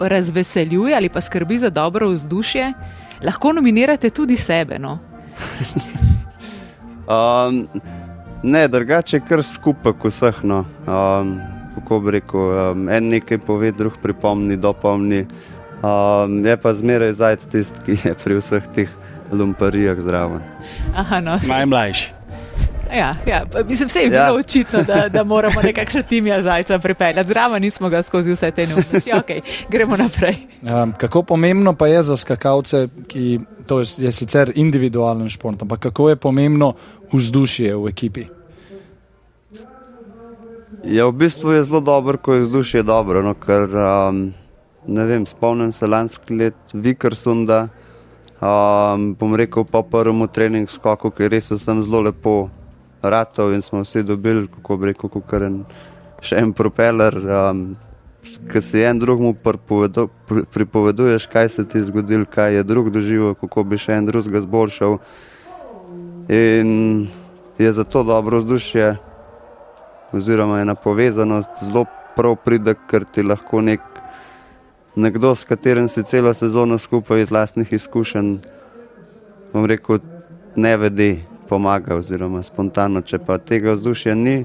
razveseljuje 0.00 0.96
ali 0.96 1.08
pa 1.08 1.20
skrbi 1.20 1.58
za 1.58 1.70
dobro 1.70 2.08
vzdušje? 2.10 2.72
Lahko 3.22 3.52
nominirate 3.52 4.10
tudi 4.10 4.36
sebe. 4.36 4.78
No? 4.78 4.98
um, 7.14 7.66
ne, 8.42 8.68
drugače 8.68 9.16
je 9.16 9.24
kar 9.28 9.42
skupaj 9.42 9.92
vseh. 10.04 10.42
No. 10.42 10.64
Um, 10.86 11.38
kako 11.74 12.00
bi 12.00 12.18
rekel, 12.18 12.40
um, 12.70 12.88
en 12.88 13.08
nekaj 13.08 13.38
pove, 13.38 13.72
drug 13.72 14.02
pripomni, 14.02 14.56
dopomni. 14.56 15.26
Um, 15.82 16.46
je 16.46 16.56
pa 16.56 16.74
zmeraj 16.74 17.12
zajec 17.12 17.46
tisti, 17.50 17.78
ki 17.84 18.08
je 18.08 18.14
pri 18.14 18.38
vseh 18.38 18.66
teh 18.74 18.90
lumparijah 19.32 19.98
zraven. 19.98 20.42
Aha, 20.94 21.20
no, 21.20 21.38
Najmlajši. 21.48 22.22
Ja, 22.92 23.16
ja, 23.26 23.44
mislim, 23.68 23.88
vse 23.88 24.00
je 24.00 24.10
bilo 24.10 24.22
ja. 24.22 24.34
očitno, 24.34 24.82
da, 24.82 25.08
da 25.08 25.24
moramo 25.24 25.62
nekakšen 25.62 26.02
timija 26.02 26.42
zajca 26.42 26.78
pripeljati. 26.78 27.28
Zraven 27.28 27.62
nismo 27.62 27.88
ga 27.88 28.02
skozi 28.02 28.32
vse 28.32 28.50
te 28.50 28.66
neumnosti. 28.66 29.10
Okay, 29.10 29.40
gremo 29.68 29.96
naprej. 29.96 30.36
Um, 30.62 30.92
kako 30.98 31.22
pomembno 31.22 31.74
pa 31.74 31.86
je 31.86 32.02
za 32.02 32.16
skakalce, 32.16 32.88
ki 33.08 33.40
to 33.66 33.80
je, 33.80 33.86
je 33.98 34.12
sicer 34.12 34.52
individualen 34.54 35.28
šport, 35.28 35.62
ampak 35.62 35.80
kako 35.80 36.08
je 36.08 36.16
pomembno 36.16 36.74
vzdušje 37.12 37.76
v 37.76 37.88
ekipi? 37.88 38.26
Ja, 40.84 41.06
v 41.06 41.12
bistvu 41.12 41.52
je 41.52 41.64
zelo 41.64 41.80
dobro, 41.80 42.18
ko 42.18 42.34
je 42.34 42.40
vzdušje 42.40 42.82
dobro. 42.82 43.22
No, 43.22 43.34
ker, 43.34 43.70
um, 43.70 44.32
vem, 44.86 45.26
spomnim 45.26 45.72
se 45.72 45.86
lanskih 45.86 46.36
let 46.38 46.54
Vikersunda. 46.72 47.68
Um, 48.42 49.14
bom 49.14 49.34
rekel, 49.34 49.64
po 49.64 49.82
prvem 49.82 50.26
treningu 50.28 50.70
skoku, 50.70 51.10
ki 51.14 51.28
res 51.30 51.52
sem 51.54 51.82
zelo 51.82 52.00
lepo 52.02 52.50
ratov 53.02 53.52
in 53.54 53.62
smo 53.62 53.84
vsi 53.84 54.02
dobili, 54.02 54.48
kako 54.48 54.76
bi 54.76 54.90
rekel, 54.90 55.10
kar 55.30 55.46
en, 55.46 55.60
še 56.18 56.40
en 56.42 56.50
propeler, 56.52 57.14
um, 57.22 57.76
ki 58.50 58.62
si 58.62 58.82
en 58.82 58.98
drugemu 58.98 59.36
pripoveduješ, 60.50 61.28
kaj 61.30 61.48
se 61.48 61.64
ti 61.68 61.78
je 61.78 61.84
zgodilo, 61.84 62.26
kaj 62.26 62.54
je 62.54 62.66
drug 62.66 62.90
doživel, 62.90 63.36
kako 63.38 63.62
bi 63.62 63.78
še 63.78 63.94
en 64.00 64.10
drugega 64.10 64.42
zboljšal. 64.42 64.98
In 66.34 67.06
je 67.62 67.72
zato 67.72 68.02
dobro 68.02 68.42
vzdušje, 68.42 68.96
oziroma 70.12 70.60
ena 70.60 70.74
povezanost 70.74 71.62
zelo 71.62 71.86
prav 72.16 72.36
pride, 72.42 72.74
ker 72.90 73.06
ti 73.06 73.22
lahko 73.22 73.62
nek, 73.62 73.91
nekdo, 74.96 75.34
s 75.34 75.44
katerim 75.44 75.88
si 75.88 76.02
celo 76.02 76.34
sezono 76.34 76.78
skupaj 76.78 77.22
iz 77.22 77.30
lastnih 77.30 77.72
izkušenj, 77.72 78.36
bom 79.52 79.66
rekel, 79.66 79.98
ne 80.56 80.76
vedi 80.76 81.24
pomaga, 81.48 81.96
oziroma 81.96 82.42
spontano. 82.42 83.02
Če 83.02 83.18
pa 83.18 83.38
tega 83.38 83.72
vzdušja 83.76 84.14
ni, 84.14 84.44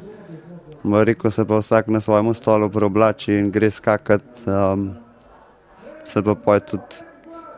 rekel 0.84 1.32
se 1.32 1.46
pa 1.46 1.60
vsak 1.60 1.88
na 1.88 2.02
svojem 2.02 2.34
stolu 2.34 2.70
preoblači 2.70 3.34
in 3.34 3.52
gre 3.52 3.72
skakati, 3.72 4.48
um, 4.48 4.92
se 6.06 6.24
pa 6.24 6.36
poj 6.36 6.60
tudi 6.60 7.04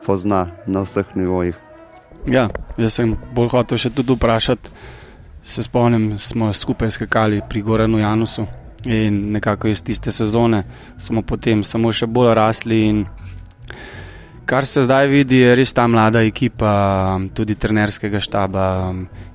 pozna 0.05 0.47
na 0.67 0.81
vseh 0.85 1.15
nivojih. 1.15 1.57
Ja, 2.27 2.49
jaz 2.77 2.97
sem 2.97 3.13
bolj 3.35 3.53
hotel 3.53 3.77
še 3.77 3.93
tudi 3.93 4.15
vprašati. 4.15 4.71
Se 5.43 5.63
spomnim, 5.63 6.17
smo 6.19 6.53
skupaj 6.53 6.91
skakali 6.91 7.41
pri 7.49 7.61
Goranu 7.61 7.99
Janusu 7.99 8.45
in 8.85 9.31
nekako 9.31 9.67
iz 9.67 9.83
tiste 9.83 10.11
sezone 10.11 10.63
smo 10.97 11.21
potem 11.21 11.63
samo 11.63 11.91
še 11.91 12.07
bolj 12.07 12.33
rasli 12.33 12.83
in 12.85 13.05
Kar 14.49 14.65
se 14.65 14.81
zdaj 14.81 15.07
vidi, 15.07 15.43
je 15.43 15.55
res 15.55 15.69
ta 15.77 15.83
mlada 15.85 16.23
ekipa, 16.25 17.19
tudi 17.37 17.53
trenerskega 17.53 18.17
štaba 18.17 18.63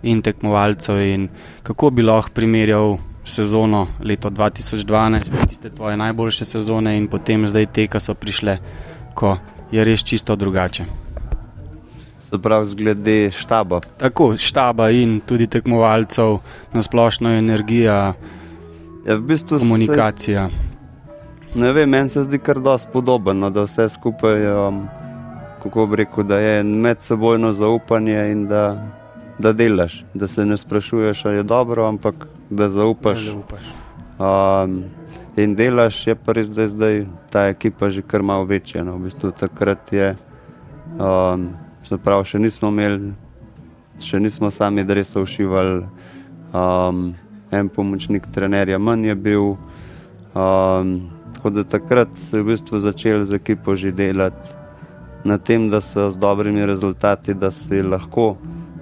in 0.02 0.22
tekmovalcev. 0.26 0.98
In 1.06 1.28
kako 1.62 1.92
bi 1.94 2.02
lahko 2.02 2.34
primerjal 2.34 2.96
sezono 3.22 3.86
leto 4.02 4.30
2012, 4.30 5.46
tiste 5.48 5.70
tvoje 5.70 5.96
najboljše 5.96 6.44
sezone 6.44 6.96
in 6.98 7.06
potem 7.06 7.46
zdaj 7.46 7.66
te, 7.70 7.86
ki 7.86 8.00
so 8.02 8.16
prišle, 8.18 8.58
ko 9.14 9.36
je 9.70 9.84
res 9.86 10.02
čisto 10.02 10.34
drugače. 10.36 10.88
Se 12.26 12.42
pravi, 12.42 12.72
zglede 12.74 13.18
štaba. 13.30 13.84
Tako, 14.02 14.32
štaba 14.34 14.90
in 14.90 15.20
tudi 15.22 15.46
tekmovalcev, 15.46 16.40
na 16.74 16.82
splošno 16.82 17.30
energija, 17.38 18.16
ja, 19.06 19.16
v 19.16 19.20
bistvu 19.20 19.58
komunikacija. 19.58 20.48
Se, 20.48 21.60
ne 21.60 21.72
vem, 21.72 21.90
meni 21.90 22.08
se 22.08 22.24
zdi 22.24 22.38
kar 22.38 22.60
dosti 22.60 22.88
podobno, 22.92 23.50
da 23.50 23.68
vse 23.68 23.88
skupaj. 23.88 24.46
Um, 24.52 24.84
kako 25.64 25.86
bi 25.86 25.96
rekel, 25.96 26.24
da 26.24 26.38
je 26.38 26.62
medsebojno 26.62 27.52
zaupanje 27.52 28.32
in 28.32 28.46
da, 28.46 28.92
da 29.38 29.52
delaš, 29.52 30.04
da 30.14 30.28
se 30.28 30.46
ne 30.46 30.56
sprašuješ, 30.56 31.24
ali 31.24 31.36
je 31.36 31.42
dobro, 31.42 31.86
ampak 31.88 32.26
da 32.50 32.68
zaupaš. 32.68 33.18
Um, 34.18 34.84
in 35.36 35.54
delaš, 35.54 36.06
je 36.06 36.14
pa 36.14 36.32
res, 36.32 36.50
da 36.52 36.62
je 36.62 36.68
zdaj 36.68 37.06
ta 37.30 37.46
ekipa 37.48 37.90
že 37.90 38.02
kar 38.02 38.22
malo 38.22 38.44
večja. 38.44 38.84
No. 38.84 38.96
V 38.96 39.08
bistvu 39.08 39.30
takrat 39.30 39.92
je, 39.92 40.16
um, 41.00 41.48
se 41.84 41.98
pravi, 41.98 42.28
še 42.28 42.38
nismo 42.38 42.68
imeli, 42.68 43.14
še 44.00 44.20
nismo 44.20 44.50
sami 44.50 44.84
drevesa 44.84 45.20
ušivali. 45.20 45.86
Um, 46.52 47.14
en 47.54 47.68
pomočnik 47.68 48.26
trenerja 48.34 48.78
manj 48.78 49.06
je 49.08 49.14
bil. 49.14 49.54
Um, 50.34 51.10
tako 51.34 51.50
da 51.50 51.64
takrat 51.64 52.08
se 52.28 52.36
je 52.36 52.42
v 52.42 52.46
bistvu 52.46 52.80
začel 52.80 53.24
z 53.24 53.38
ekipo 53.38 53.76
že 53.76 53.92
delati 53.92 54.48
na 55.24 55.38
tem, 55.38 55.70
da 55.70 55.80
so 55.80 56.10
z 56.10 56.16
dobrimi 56.16 56.66
rezultati, 56.66 57.34
da 57.34 57.50
si 57.50 57.82
lahko, 57.82 58.36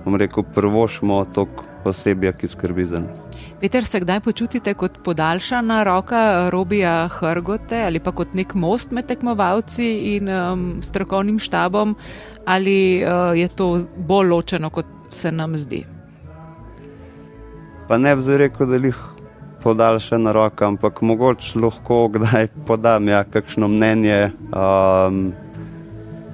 bom 0.04 0.16
rekel, 0.18 0.42
prvošmo 0.54 1.24
tok 1.34 1.62
osebja, 1.84 2.32
ki 2.32 2.48
skrbi 2.48 2.86
za 2.86 2.98
nas. 2.98 3.22
Peter, 3.62 3.84
se 3.86 4.00
kdaj 4.00 4.20
počutite 4.20 4.74
kot 4.74 4.98
podaljšana 5.04 5.82
roka 5.86 6.50
Robija 6.50 7.08
Hrgote 7.08 7.84
ali 7.86 8.00
pa 8.00 8.10
kot 8.12 8.34
nek 8.34 8.54
most 8.54 8.90
med 8.90 9.06
tekmovalci 9.06 9.86
in 10.16 10.28
um, 10.28 10.64
strokovnim 10.82 11.38
štabom, 11.38 11.94
ali 12.46 13.04
uh, 13.06 13.38
je 13.38 13.48
to 13.48 13.76
bolj 13.96 14.28
ločeno, 14.28 14.70
kot 14.70 14.86
se 15.10 15.32
nam 15.32 15.54
zdi? 15.56 15.84
Pa 17.92 17.99
ne 17.99 18.16
bi 18.16 18.37
rekel, 18.40 18.66
da 18.66 18.76
jih 18.80 18.96
podaljšana 19.61 20.32
roka, 20.32 20.64
ampak 20.66 21.02
mogoče 21.04 21.58
lahko 21.61 22.06
kdaj 22.08 22.46
podam 22.66 23.08
ja, 23.08 23.18
kakšno 23.25 23.68
mnenje. 23.68 24.30
Um, 24.49 25.18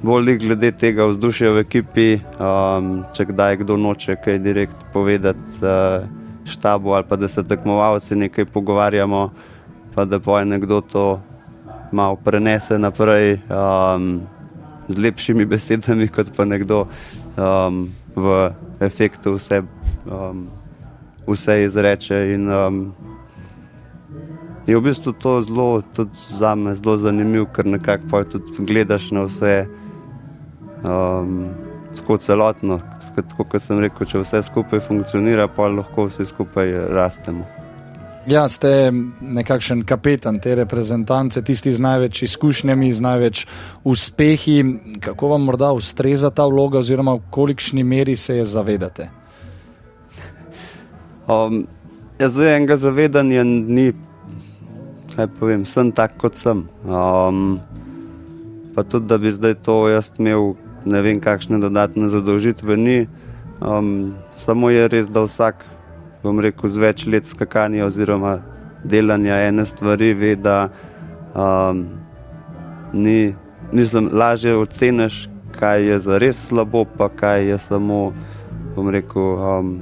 bolj 0.02 0.36
glede 0.38 0.70
tega 0.78 1.08
vzdušja 1.10 1.50
v 1.56 1.64
ekipi, 1.64 2.04
um, 2.38 2.92
če 3.10 3.26
kdaj 3.32 3.58
kdo 3.64 3.74
noče 3.74 4.14
kaj 4.22 4.38
direkt 4.44 4.84
povedati 4.94 5.58
uh, 5.58 6.06
štabu 6.46 6.94
ali 6.94 7.08
pa 7.08 7.18
da 7.18 7.26
se 7.28 7.42
tekmovalci 7.42 8.14
nekaj 8.14 8.46
pogovarjamo, 8.54 9.24
pa 9.94 10.04
da 10.04 10.20
poje 10.22 10.44
nekdo 10.44 10.78
to 10.80 11.06
malo 11.90 12.20
prenese 12.22 12.78
naprej 12.78 13.40
um, 13.50 14.20
z 14.86 14.98
lepšimi 15.08 15.42
besedami, 15.44 16.06
kot 16.06 16.30
pa 16.36 16.46
nekdo 16.46 16.84
um, 17.34 17.88
v 18.14 18.38
efektu 18.78 19.34
vse, 19.40 19.64
um, 20.06 20.46
vse 21.28 21.62
izreče. 21.64 22.24
In, 22.34 22.50
um, 22.52 22.82
Je 24.68 24.76
v 24.76 24.84
bistvu 24.84 25.12
to 25.16 25.40
zelo, 25.42 25.80
tudi 25.96 26.12
za 26.38 26.52
me, 26.54 26.74
zelo 26.76 26.96
zanimivo, 27.00 27.46
ker 27.56 27.66
nekako 27.66 28.20
tudi 28.24 28.64
gledaš 28.68 29.10
na 29.10 29.22
vse 29.24 29.64
um, 30.84 31.48
tako 31.96 32.16
celotno, 32.20 32.80
kot 33.36 33.62
sem 33.64 33.80
rekel, 33.80 34.06
če 34.06 34.20
vse 34.20 34.42
skupaj 34.50 34.84
funkcionira, 34.84 35.48
pa 35.48 35.70
lahko 35.72 36.10
vsi 36.10 36.28
skupaj 36.28 36.74
rastemo. 36.92 37.46
Ja, 38.28 38.44
ste 38.48 38.92
nekakšen 39.20 39.86
kapetan 39.88 40.36
te 40.36 40.52
reprezentance, 40.58 41.40
tisti 41.40 41.72
z 41.72 41.80
največ 41.80 42.22
izkušnjami, 42.26 42.92
z 42.92 43.00
največ 43.00 43.46
uspehi. 43.88 44.58
Kako 45.00 45.32
vam 45.32 45.48
morda 45.48 45.72
ustreza 45.72 46.28
ta 46.28 46.44
vloga, 46.44 46.84
oziroma 46.84 47.16
v 47.16 47.24
kolikšni 47.32 47.84
meri 47.88 48.16
se 48.20 48.36
je 48.36 48.44
zavedate? 48.44 49.08
Um, 51.28 51.66
ja, 52.18 52.28
zdaj 52.28 52.56
enega 52.56 52.76
zavedanja 52.80 53.44
ni, 53.44 53.92
kaj 55.12 55.26
povem, 55.36 55.66
sem 55.68 55.92
tak, 55.92 56.16
kot 56.16 56.38
sem. 56.40 56.62
Um, 56.88 57.58
pa 58.72 58.80
tudi, 58.80 59.06
da 59.10 59.18
bi 59.20 59.32
zdaj 59.32 59.58
to 59.60 59.74
jaz 59.92 60.08
imel, 60.16 60.54
ne 60.88 61.02
vem, 61.04 61.20
kakšne 61.20 61.60
dodatne 61.60 62.08
zadolžitve 62.08 62.76
ni. 62.80 62.98
Um, 63.60 64.14
samo 64.40 64.70
je 64.72 64.88
res, 64.88 65.10
da 65.12 65.26
vsak 65.26 65.60
bom 66.22 66.40
rekel, 66.40 66.70
z 66.70 66.80
več 66.80 67.04
let 67.04 67.28
skakanja 67.28 67.84
oziroma 67.84 68.38
delanja 68.88 69.36
ene 69.50 69.66
stvari, 69.68 70.14
ve, 70.16 70.32
da 70.32 70.70
um, 71.36 71.84
ni, 72.96 73.34
nisem 73.72 74.08
lažje 74.12 74.56
oceniš, 74.56 75.26
kaj 75.58 75.84
je 75.90 76.00
za 76.08 76.18
res 76.24 76.40
slabo, 76.48 76.86
pa 76.88 77.12
kaj 77.12 77.50
je 77.52 77.60
samo, 77.68 78.00
bom 78.72 78.88
rekel, 78.88 79.28
um, 79.36 79.72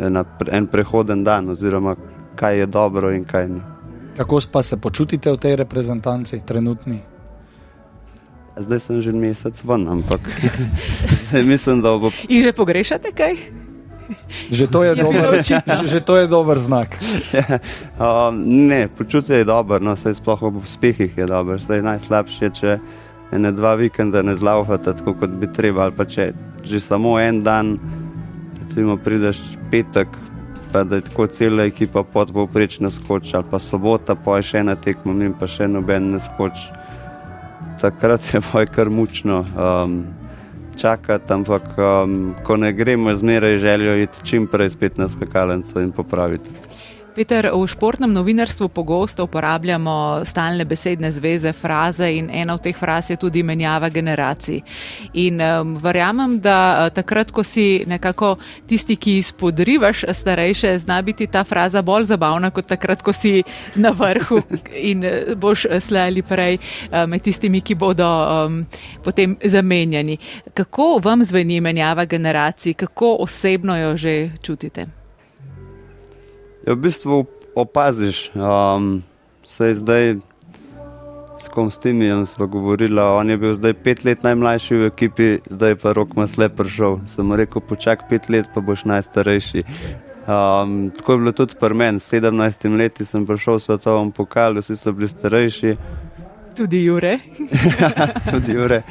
ena, 0.00 0.24
en 0.50 0.66
prehoden 0.66 1.24
dan, 1.24 1.48
oziroma 1.48 1.96
kaj 2.34 2.58
je 2.58 2.66
dobro 2.66 3.12
in 3.12 3.24
kaj 3.24 3.48
ni. 3.48 3.60
Kako 4.16 4.40
pa 4.52 4.62
se 4.62 4.76
počutite 4.76 5.32
v 5.32 5.36
tej 5.36 5.56
reprezentanci, 5.56 6.40
trenutni? 6.44 7.00
Zdaj 8.58 8.80
sem 8.80 9.02
že 9.02 9.12
mesec 9.12 9.56
ven, 9.64 9.88
ampak 9.88 10.20
mislim, 11.52 11.80
da 11.80 11.96
bo. 11.98 12.10
In 12.28 12.42
že 12.42 12.52
pogrešate 12.52 13.12
kaj? 13.12 13.36
Že 14.50 14.66
to 14.66 14.82
je, 14.82 14.92
dober, 14.98 15.38
že 15.94 16.00
to 16.02 16.18
je 16.18 16.26
dober 16.26 16.58
znak. 16.58 16.98
Ja, 17.30 17.62
um, 17.94 18.42
ne, 18.66 18.90
počutje 18.90 19.38
je 19.38 19.46
dobro, 19.46 19.78
no, 19.78 19.94
sploh 19.94 20.40
v 20.50 20.58
uspehih 20.58 21.14
je 21.14 21.26
dobro. 21.30 21.58
Najslabše 21.62 22.44
je, 22.44 22.50
če 22.50 22.70
ene 23.30 23.54
dva 23.54 23.78
vikenda 23.78 24.22
ne 24.26 24.34
zlaufate 24.34 24.90
tako, 24.98 25.14
kot 25.14 25.30
bi 25.30 25.46
treba. 25.46 25.86
Ali 25.86 25.94
pa 25.94 26.04
če 26.04 26.34
že 26.66 26.82
samo 26.82 27.16
en 27.22 27.42
dan, 27.46 27.78
recimo, 28.70 28.96
prideš 28.96 29.40
petek, 29.70 30.08
pa 30.72 30.84
da 30.84 30.96
je 30.96 31.00
tako 31.02 31.26
cela 31.26 31.64
ekipa 31.64 32.02
podpovprečna 32.02 32.90
skoč, 32.90 33.34
ali 33.34 33.44
pa 33.50 33.58
sobota, 33.58 34.14
pa 34.14 34.36
je 34.38 34.46
še 34.46 34.60
ena 34.62 34.76
tekma, 34.78 35.10
in 35.24 35.34
pa 35.34 35.48
še 35.50 35.66
noben 35.66 36.12
ne 36.12 36.20
skoč. 36.22 36.68
Takrat 37.82 38.22
je 38.30 38.40
moj 38.52 38.70
kar 38.70 38.90
mučno. 38.90 39.42
Um, 39.58 40.04
čakati, 40.78 41.32
ampak 41.34 41.66
um, 41.78 42.36
ko 42.46 42.56
ne 42.56 42.70
gremo, 42.72 43.14
zmeraj 43.14 43.58
želijo 43.58 43.96
iti 44.04 44.22
čim 44.24 44.46
prej 44.46 44.70
spet 44.70 44.98
na 44.98 45.08
skakalnico 45.08 45.82
in 45.82 45.90
popraviti. 45.92 46.50
Peter, 47.14 47.50
v 47.52 47.66
športnem 47.66 48.12
novinarstvu 48.12 48.68
pogosto 48.68 49.24
uporabljamo 49.24 50.22
stalne 50.24 50.64
besedne 50.64 51.10
zveze, 51.12 51.52
fraze 51.52 52.06
in 52.14 52.30
ena 52.32 52.54
od 52.54 52.62
teh 52.62 52.76
fraz 52.76 53.10
je 53.10 53.16
tudi 53.16 53.42
menjava 53.42 53.88
generacij. 53.88 54.60
In 55.14 55.40
um, 55.40 55.76
verjamem, 55.76 56.38
da 56.40 56.56
uh, 56.86 56.94
takrat, 56.94 57.30
ko 57.30 57.42
si 57.42 57.82
nekako 57.86 58.36
tisti, 58.66 58.96
ki 58.96 59.16
izpodrivaš 59.18 60.04
starejše, 60.12 60.78
zna 60.78 61.02
biti 61.02 61.26
ta 61.26 61.44
fraza 61.44 61.82
bolj 61.82 62.04
zabavna 62.12 62.50
kot 62.50 62.66
takrat, 62.66 63.02
ko 63.02 63.12
si 63.12 63.42
na 63.74 63.90
vrhu 63.90 64.42
in 64.74 65.04
uh, 65.04 65.34
boš 65.34 65.66
slej 65.80 66.06
ali 66.12 66.22
prej 66.22 66.58
uh, 66.58 67.06
med 67.10 67.22
tistimi, 67.22 67.60
ki 67.60 67.74
bodo 67.74 68.06
um, 68.06 68.62
potem 69.04 69.36
zamenjani. 69.44 70.18
Kako 70.54 71.00
vam 71.02 71.24
zveni 71.24 71.60
menjava 71.60 72.04
generacij, 72.04 72.74
kako 72.74 73.16
osebno 73.26 73.76
jo 73.76 73.96
že 73.96 74.30
čutite? 74.42 74.99
Ja, 76.66 76.74
v 76.74 76.76
bistvu 76.76 77.24
opaziš, 77.54 78.30
um, 78.34 79.02
se 79.44 79.66
je 79.66 79.74
zdaj 79.74 80.16
s 81.40 81.48
kom 81.48 81.70
s 81.70 81.78
temi 81.78 82.26
smo 82.26 82.46
govorili. 82.46 83.00
On 83.00 83.30
je 83.30 83.36
bil 83.38 83.54
zdaj 83.54 83.74
pet 83.74 84.04
let 84.04 84.22
najmlajši 84.22 84.74
v 84.74 84.86
ekipi, 84.86 85.38
zdaj 85.50 85.74
pa 85.76 85.92
rok 85.92 86.12
ima 86.16 86.26
slep 86.28 86.56
prišel. 86.56 87.00
Sem 87.08 87.32
rekel, 87.32 87.62
počakaj 87.62 88.08
pet 88.08 88.28
let, 88.28 88.46
pa 88.54 88.60
boš 88.60 88.84
najstarejši. 88.84 89.64
Um, 90.28 90.90
tako 90.96 91.12
je 91.12 91.18
bilo 91.18 91.32
tudi 91.32 91.54
pri 91.60 91.74
meni, 91.74 92.00
s 92.00 92.12
17 92.12 92.76
leti 92.76 93.04
sem 93.04 93.26
prišel 93.26 93.56
v 93.56 93.62
svetovnem 93.62 94.12
pokalu, 94.12 94.60
vsi 94.60 94.76
so 94.76 94.92
bili 94.92 95.08
starejši. 95.08 95.76
Tudi 96.56 96.84
Jure. 96.84 97.18
tudi 98.30 98.52
Jure. 98.52 98.82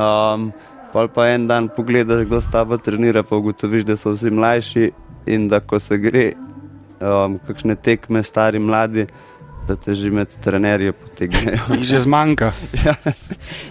Um, 0.00 0.52
pa 0.92 1.06
pa 1.08 1.28
en 1.28 1.46
dan 1.46 1.68
pogledaš, 1.68 2.24
kdo 2.24 2.40
sta 2.40 2.64
pa 2.64 2.80
trenira, 2.80 3.22
pa 3.22 3.36
ugotoviš, 3.36 3.84
da 3.84 3.96
so 3.96 4.16
vsi 4.16 4.32
mlajši 4.32 4.90
in 5.26 5.48
da 5.48 5.60
ko 5.60 5.78
se 5.78 5.98
gre, 5.98 6.32
um, 7.00 7.38
kakšne 7.46 7.76
tekme, 7.76 8.22
stari, 8.22 8.58
mladi, 8.58 9.06
da 9.68 9.76
te 9.76 9.94
že 9.94 10.10
med 10.10 10.32
trenerji 10.42 10.92
potegnejo. 10.92 11.58
Jih 11.74 11.84
že 11.84 11.98
zmanjka. 11.98 12.52
ja. 12.86 12.94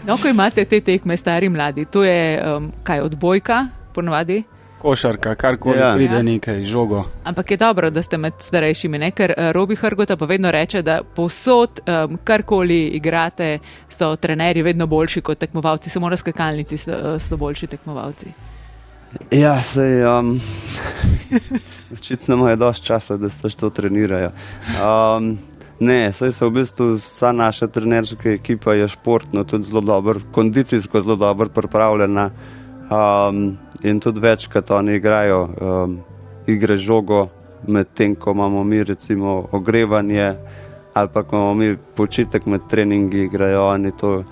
No, 0.07 0.17
ko 0.17 0.27
imate 0.27 0.65
te 0.65 0.81
tekme, 0.81 1.17
stari, 1.17 1.49
mladi, 1.49 1.85
to 1.85 2.03
je 2.03 2.39
um, 2.43 2.71
kaj 2.83 3.05
odbojka, 3.09 3.67
ponovadi. 3.93 4.43
Košarka, 4.79 5.33
karkoli 5.35 5.79
ja. 5.79 5.91
pride, 5.95 6.15
ja. 6.15 6.23
nekaj 6.23 6.63
žogo. 6.63 7.03
Ampak 7.27 7.51
je 7.51 7.57
dobro, 7.57 7.89
da 7.89 8.01
ste 8.01 8.17
med 8.17 8.33
starejšimi, 8.39 8.97
ne? 8.97 9.11
ker 9.11 9.33
uh, 9.35 9.51
Robi 9.51 9.75
Hrgota 9.75 10.15
pa 10.17 10.25
vedno 10.25 10.51
reče, 10.51 10.81
da 10.81 11.01
povsod, 11.03 11.81
um, 11.83 12.17
karkoli 12.23 12.85
igrate, 12.95 13.57
so 13.89 14.15
trenerji 14.15 14.63
vedno 14.63 14.87
boljši 14.87 15.21
kot 15.21 15.39
tekmovalci, 15.39 15.89
samo 15.89 16.09
na 16.09 16.17
skakalnici 16.17 16.77
so, 16.77 16.91
uh, 16.91 17.17
so 17.21 17.37
boljši 17.37 17.67
tekmovalci. 17.67 18.48
Ja, 19.31 19.61
sej, 19.63 20.05
um, 20.05 20.39
očitno 21.93 22.35
imajo 22.35 22.55
dovolj 22.55 22.81
časa, 22.83 23.17
da 23.17 23.29
se 23.29 23.49
to 23.49 23.69
trenirajo. 23.69 24.31
Um, 24.77 25.37
ne, 25.79 26.13
sej 26.13 26.33
so 26.33 26.49
v 26.49 26.59
bistvu 26.59 26.95
vsa 26.97 27.31
naša 27.31 27.67
trenerska 27.67 28.29
ekipa 28.29 28.73
je 28.73 28.87
športno, 28.87 29.43
tudi 29.43 29.63
zelo 29.63 29.81
dobro, 29.81 30.21
kondicijsko 30.31 31.01
zelo 31.01 31.15
dobro 31.15 31.49
pripravljena. 31.49 32.29
Um, 32.89 33.57
in 33.83 33.99
tudi 33.99 34.19
večkrat 34.19 34.71
oni 34.71 34.95
igrajo 34.95 35.49
um, 35.61 35.99
igre 36.47 36.77
žogo, 36.77 37.27
medtem 37.67 38.15
ko 38.15 38.31
imamo 38.31 38.63
mi 38.63 38.83
recimo 38.83 39.45
ogrevanje 39.51 40.35
ali 40.93 41.09
pa 41.13 41.23
ko 41.23 41.35
imamo 41.35 41.53
mi 41.53 41.77
počitek 41.95 42.45
med 42.45 42.61
treningi, 42.69 43.21
igrajo 43.21 43.67
oni 43.67 43.91
to, 43.97 44.23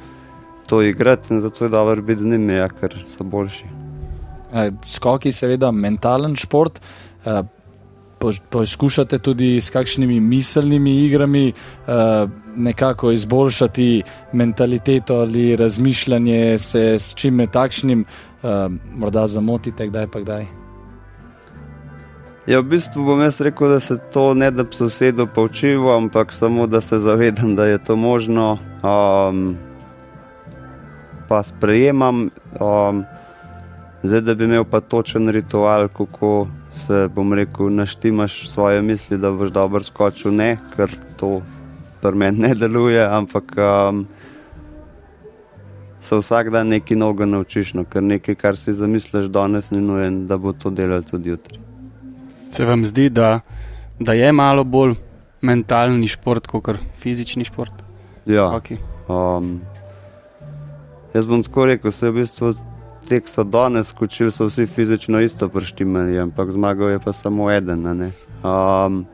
to 0.65 0.81
igrati 0.81 1.33
in 1.33 1.41
zato 1.41 1.65
je 1.65 1.69
dobro 1.69 2.01
biti 2.01 2.21
z 2.21 2.25
njimi, 2.25 2.53
ja, 2.53 2.69
ker 2.69 3.03
so 3.05 3.23
boljši. 3.23 3.76
Skoki, 4.85 5.31
seveda, 5.31 5.71
mentalen 5.71 6.35
šport. 6.35 6.79
Poskušate 8.49 9.19
tudi 9.19 9.61
s 9.61 9.69
kakšnimi 9.69 10.19
miselnimi 10.19 10.95
igrami 11.05 11.53
nekako 12.55 13.11
izboljšati 13.11 14.03
mentaliteto 14.33 15.15
ali 15.15 15.55
razmišljanje, 15.55 16.59
se 16.59 16.99
s 16.99 17.13
čim 17.15 17.47
takšnim 17.51 18.05
morda 18.91 19.27
zamotite, 19.27 19.87
kdaj 19.87 20.07
pa 20.07 20.19
kdaj. 20.19 20.45
Ja, 22.47 22.61
v 22.63 22.71
bistvu 22.71 23.03
bom 23.03 23.19
jaz 23.19 23.41
rekel, 23.43 23.73
da 23.75 23.79
se 23.83 23.97
to 24.13 24.31
ne 24.33 24.47
da 24.51 24.63
sosedu 24.71 25.27
poučivo, 25.27 25.91
ampak 25.95 26.31
samo 26.33 26.67
da 26.67 26.81
se 26.81 26.99
zavedam, 26.99 27.55
da 27.55 27.65
je 27.65 27.77
to 27.83 27.95
možno. 27.95 28.57
Um, 28.83 29.57
pa 31.27 31.43
sprejemam. 31.43 32.29
Um, 32.59 33.03
Zdaj, 34.03 34.21
da 34.21 34.35
bi 34.35 34.45
imel 34.45 34.63
pa 34.63 34.79
točen 34.79 35.29
ritual, 35.29 35.87
kako 35.87 36.47
se 36.75 37.07
bom 37.15 37.33
rekel, 37.33 37.73
naštimaš 37.73 38.49
svoje 38.49 38.81
misli, 38.81 39.17
da 39.17 39.31
boš 39.31 39.49
dobro 39.51 39.83
skočil, 39.83 40.35
ne, 40.35 40.57
ker 40.75 40.91
to 41.17 41.41
pri 42.01 42.15
meni 42.15 42.39
ne 42.39 42.53
deluje, 42.55 43.01
ampak 43.01 43.55
um, 43.57 44.05
se 46.01 46.15
vsak 46.15 46.49
dan 46.49 46.67
nekaj 46.67 46.97
novega 46.97 47.25
naučiš, 47.25 47.73
no, 47.73 47.83
ker 47.83 48.03
nekaj, 48.03 48.35
kar 48.35 48.57
si 48.57 48.73
zamisliš 48.73 49.31
danes, 49.33 49.71
ni 49.71 49.81
nujen, 49.81 50.27
da 50.27 50.37
bo 50.37 50.53
to 50.53 50.69
delal 50.69 51.01
tudi 51.03 51.33
jutri. 51.33 51.59
Se 52.53 52.65
vam 52.65 52.85
zdi, 52.85 53.09
da, 53.09 53.39
da 53.99 54.13
je 54.13 54.31
malo 54.31 54.63
bolj 54.63 54.93
mentalni 55.41 56.07
šport 56.07 56.47
kot 56.47 56.69
fizični 57.01 57.45
šport? 57.45 57.73
Ja. 58.25 58.51
Um, 59.09 59.59
jaz 61.13 61.25
bom 61.25 61.43
tako 61.43 61.65
rekel, 61.65 61.91
se 61.91 62.11
v 62.11 62.21
bistvu 62.21 62.53
tek 63.09 63.29
so 63.29 63.43
danes 63.43 63.87
skočili, 63.87 64.31
so 64.31 64.45
vsi 64.45 64.65
fizično 64.65 65.19
isto 65.19 65.49
prštimali, 65.49 66.19
ampak 66.19 66.51
zmagal 66.51 66.89
je 66.89 66.99
pa 66.99 67.13
samo 67.13 67.51
eden. 67.51 67.85
Um, 68.43 69.05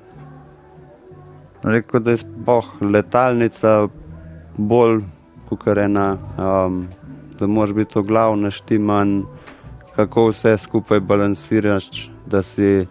rekel, 1.63 1.99
da 1.99 2.11
je 2.11 2.17
spoh 2.17 2.65
letalnica 2.81 3.87
bolj 4.57 5.01
kukarena, 5.49 6.17
um, 6.37 6.87
da 7.39 7.47
moraš 7.47 7.75
biti 7.75 7.93
to 7.93 8.03
glavno 8.03 8.51
štiman, 8.51 9.23
kako 9.95 10.27
vse 10.27 10.57
skupaj 10.57 10.99
balansiraš, 10.99 12.09
da 12.25 12.43
si. 12.43 12.85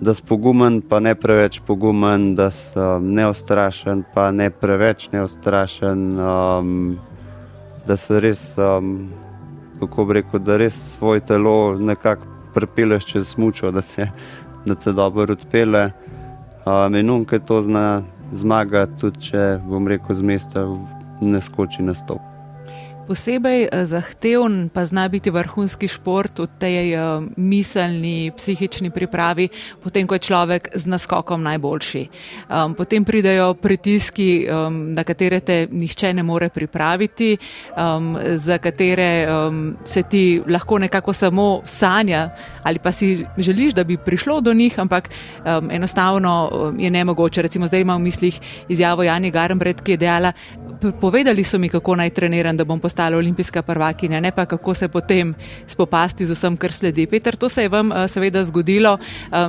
Da 0.00 0.14
si 0.14 0.22
pogumen, 0.22 0.80
pa 0.80 1.00
ne 1.00 1.14
preveč 1.14 1.60
pogumen, 1.66 2.34
da 2.38 2.50
si 2.50 2.78
um, 2.78 3.08
neostrašen, 3.14 4.04
pa 4.14 4.30
ne 4.30 4.50
preveč 4.50 5.08
neostrašen. 5.12 6.20
Um, 6.20 6.98
da 7.88 7.96
se 7.96 8.20
res 8.20 8.42
um, 8.58 9.08
kako 9.80 10.04
bi 10.04 10.18
rekel, 10.20 10.40
da 10.40 10.56
res 10.60 10.76
svoje 10.98 11.20
telo 11.20 11.78
nekako 11.80 12.26
prepeleš 12.54 13.04
čez 13.04 13.28
smučo, 13.28 13.70
da 13.70 13.82
te, 13.82 14.10
da 14.66 14.74
te 14.74 14.92
dobro 14.92 15.32
odpele. 15.32 15.90
Um, 16.66 16.94
in 16.94 17.10
unke 17.10 17.38
to 17.38 17.62
zna 17.62 18.02
zmagati, 18.32 18.98
tudi 19.00 19.30
če 19.30 19.44
bom 19.68 19.88
rekel, 19.88 20.16
z 20.16 20.22
mesta 20.22 20.66
ne 21.20 21.40
skoči 21.40 21.82
na 21.82 21.94
stop. 21.94 22.37
Posebej 23.08 23.72
eh, 23.72 23.86
zahteven 23.88 24.68
pa 24.68 24.84
zna 24.84 25.08
biti 25.08 25.32
vrhunski 25.32 25.88
šport 25.88 26.44
v 26.44 26.46
tej 26.60 26.92
eh, 26.92 27.00
miselni, 27.40 28.28
psihični 28.36 28.92
pripravi, 28.92 29.48
potem 29.80 30.04
ko 30.04 30.20
je 30.20 30.28
človek 30.28 30.76
z 30.76 30.84
naskokom 30.84 31.40
najboljši. 31.40 32.02
Um, 32.52 32.76
potem 32.76 33.04
pridajo 33.08 33.54
pritiski, 33.56 34.44
um, 34.44 34.92
na 34.92 35.04
katere 35.08 35.40
te 35.40 35.64
nihče 35.72 36.12
ne 36.12 36.22
more 36.22 36.50
pripraviti, 36.52 37.38
um, 37.72 38.12
za 38.36 38.58
katere 38.60 39.24
um, 39.24 39.76
se 39.84 40.02
ti 40.02 40.42
lahko 40.44 40.78
nekako 40.78 41.12
samo 41.12 41.62
sanja 41.64 42.28
ali 42.62 42.78
pa 42.78 42.92
si 42.92 43.24
želiš, 43.38 43.74
da 43.74 43.84
bi 43.84 43.96
prišlo 43.96 44.40
do 44.40 44.52
njih, 44.52 44.78
ampak 44.80 45.08
um, 45.08 45.70
enostavno 45.70 46.50
je 46.78 46.90
nemogoče. 46.90 47.42
Recimo 47.42 47.66
zdaj 47.66 47.80
imam 47.80 48.00
v 48.00 48.04
mislih 48.04 48.40
izjavo 48.68 49.02
Jani 49.02 49.30
Garmbred, 49.30 49.80
ki 49.80 49.92
je 49.92 49.96
dejala, 49.96 50.32
povedali 51.00 51.44
so 51.44 51.58
mi, 51.58 51.68
kako 51.68 51.96
naj 51.96 52.10
treniram, 52.10 52.56
da 52.56 52.64
bom 52.64 52.80
postala 52.98 53.16
olimpijska 53.16 53.62
prvakinja, 53.62 54.20
ne 54.20 54.30
pa 54.30 54.46
kako 54.46 54.74
se 54.74 54.88
potem 54.88 55.34
spopasti 55.66 56.26
z 56.26 56.34
vsem, 56.34 56.56
kar 56.56 56.72
sledi. 56.72 57.06
Peter, 57.06 57.36
to 57.36 57.48
se 57.48 57.62
je 57.62 57.68
vam 57.68 57.92
uh, 57.92 58.06
seveda 58.08 58.44
zgodilo. 58.44 58.98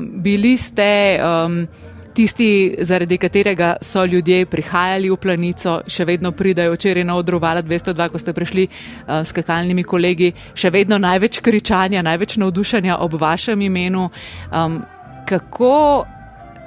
Bili 0.02 0.58
ste. 0.58 1.20
Um, 1.22 1.68
Tisti, 2.14 2.76
zaradi 2.82 3.18
katerega 3.18 3.78
so 3.82 4.04
ljudje 4.06 4.46
prihajali 4.46 5.08
v 5.10 5.16
planico, 5.16 5.76
še 5.88 6.04
vedno 6.06 6.32
pridajo, 6.36 6.74
včeraj 6.74 7.06
na 7.06 7.16
odrovala 7.16 7.62
202, 7.62 8.08
ko 8.12 8.20
ste 8.20 8.34
prišli 8.34 8.66
uh, 8.68 9.22
s 9.24 9.32
kakalnimi 9.32 9.86
kolegi, 9.88 10.34
še 10.54 10.72
vedno 10.74 10.98
največ 11.00 11.40
kričanja, 11.40 12.02
največ 12.04 12.36
navdušenja 12.42 12.98
ob 13.00 13.16
vašem 13.22 13.62
imenu. 13.62 14.10
Um, 14.52 14.82
kako 15.30 16.04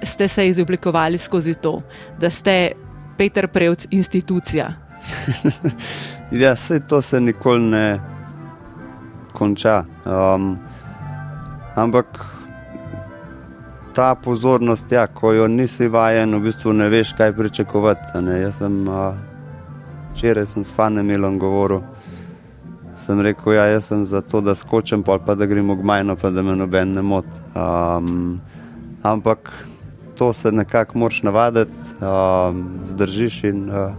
ste 0.06 0.28
se 0.28 0.46
izoblikovali 0.48 1.18
skozi 1.18 1.58
to, 1.60 1.82
da 2.18 2.30
ste 2.30 2.72
Peter 3.18 3.50
Prevc, 3.50 3.90
institucija. 3.90 4.81
ja, 6.42 6.52
vse 6.54 6.80
to 6.80 7.02
se 7.02 7.20
nikoli 7.20 7.62
ne 7.62 8.00
konča. 9.32 9.84
Um, 10.04 10.58
ampak 11.74 12.06
ta 13.94 14.14
pozornost, 14.14 14.92
ja, 14.92 15.06
ko 15.06 15.32
jo 15.32 15.48
nisi 15.48 15.88
vajen, 15.88 16.34
v 16.34 16.40
bistvu 16.46 16.72
ne 16.72 16.88
veš, 16.88 17.12
kaj 17.16 17.32
pričakovati. 17.36 18.22
Ne? 18.24 18.40
Jaz 18.40 18.60
sem 18.60 18.86
včeraj 20.12 20.46
s 20.46 20.72
Fanem 20.76 21.06
Milom 21.06 21.38
govoril. 21.38 21.82
Sem 22.96 23.20
rekel, 23.20 23.56
ja, 23.56 23.66
jaz 23.66 23.90
sem 23.90 24.04
za 24.04 24.20
to, 24.20 24.40
da 24.40 24.54
skočim, 24.54 25.02
pa 25.02 25.34
da 25.34 25.46
gremo 25.46 25.76
k 25.76 25.82
majno, 25.82 26.16
pa 26.16 26.30
da 26.30 26.42
me 26.42 26.56
noben 26.56 26.92
ne 26.94 27.02
moti. 27.02 27.40
Um, 27.54 28.40
ampak 29.02 29.50
to 30.16 30.32
se 30.32 30.52
nekako 30.52 30.98
moraš 30.98 31.22
navaditi, 31.22 31.72
uh, 32.00 32.54
zdržiš 32.86 33.44
in 33.44 33.70
uh, 33.70 33.92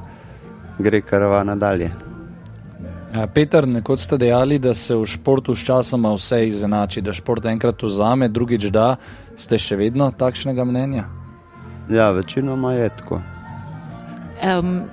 gre 0.80 1.02
karavana 1.02 1.56
dalje. 1.56 1.92
Peter, 3.34 3.68
nekoč 3.68 4.08
ste 4.08 4.18
dejali, 4.18 4.58
da 4.60 4.74
se 4.74 4.96
v 4.98 5.06
športu 5.06 5.54
sčasoma 5.56 6.16
vse 6.16 6.48
izenači, 6.48 7.02
da 7.02 7.14
šport 7.14 7.46
enkrat 7.46 7.84
vzame, 7.84 8.30
drugič 8.30 8.72
da. 8.74 8.96
Ste 9.38 9.60
še 9.62 9.78
vedno 9.78 10.10
takšnega 10.18 10.66
mnenja? 10.66 11.06
Ja, 11.94 12.10
večinoma 12.12 12.74
je 12.74 12.90
tako. 12.98 13.22
Um, 14.42 14.90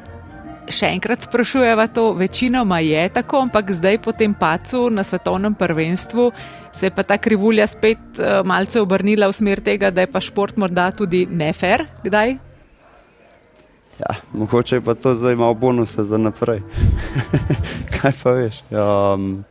še 0.68 0.92
enkrat 0.92 1.24
sprašujeva 1.24 1.88
to, 1.96 2.10
večinoma 2.18 2.82
je 2.84 3.08
tako, 3.16 3.40
ampak 3.48 3.72
zdaj 3.72 4.02
po 4.04 4.12
tem 4.12 4.36
pacu 4.36 4.88
na 4.92 5.04
svetovnem 5.04 5.56
prvenstvu 5.56 6.30
se 6.76 6.86
je 6.86 6.94
pa 6.94 7.02
ta 7.02 7.16
krivulja 7.18 7.66
spet 7.66 8.20
uh, 8.20 8.44
malce 8.44 8.80
obrnila 8.80 9.32
v 9.32 9.36
smer 9.36 9.64
tega, 9.64 9.90
da 9.90 10.04
je 10.04 10.12
pa 10.12 10.20
šport 10.20 10.60
morda 10.60 10.90
tudi 10.92 11.24
nefer. 11.26 11.88
Kdaj? 12.04 12.49
Ja, 14.00 14.14
mogoče 14.32 14.76
je 14.76 14.80
pa 14.80 14.94
to 14.94 15.14
zdaj 15.14 15.36
malo 15.36 15.54
bonuse 15.54 16.04
za 16.04 16.18
naprej. 16.18 16.60
Kaj 18.00 18.12
pa 18.22 18.30
veš? 18.30 18.62
Um, 18.70 19.44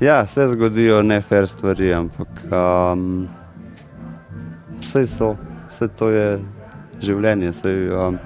ja, 0.00 0.26
se 0.26 0.48
zgodijo 0.48 1.02
nefer 1.02 1.48
stvari, 1.48 1.92
ampak 1.94 2.28
um, 2.48 3.28
vse 4.80 5.06
so, 5.06 5.36
vse 5.68 5.88
to 5.88 6.08
je 6.08 6.38
življenje. 7.00 7.52
Sej, 7.52 7.90
um, 7.92 8.16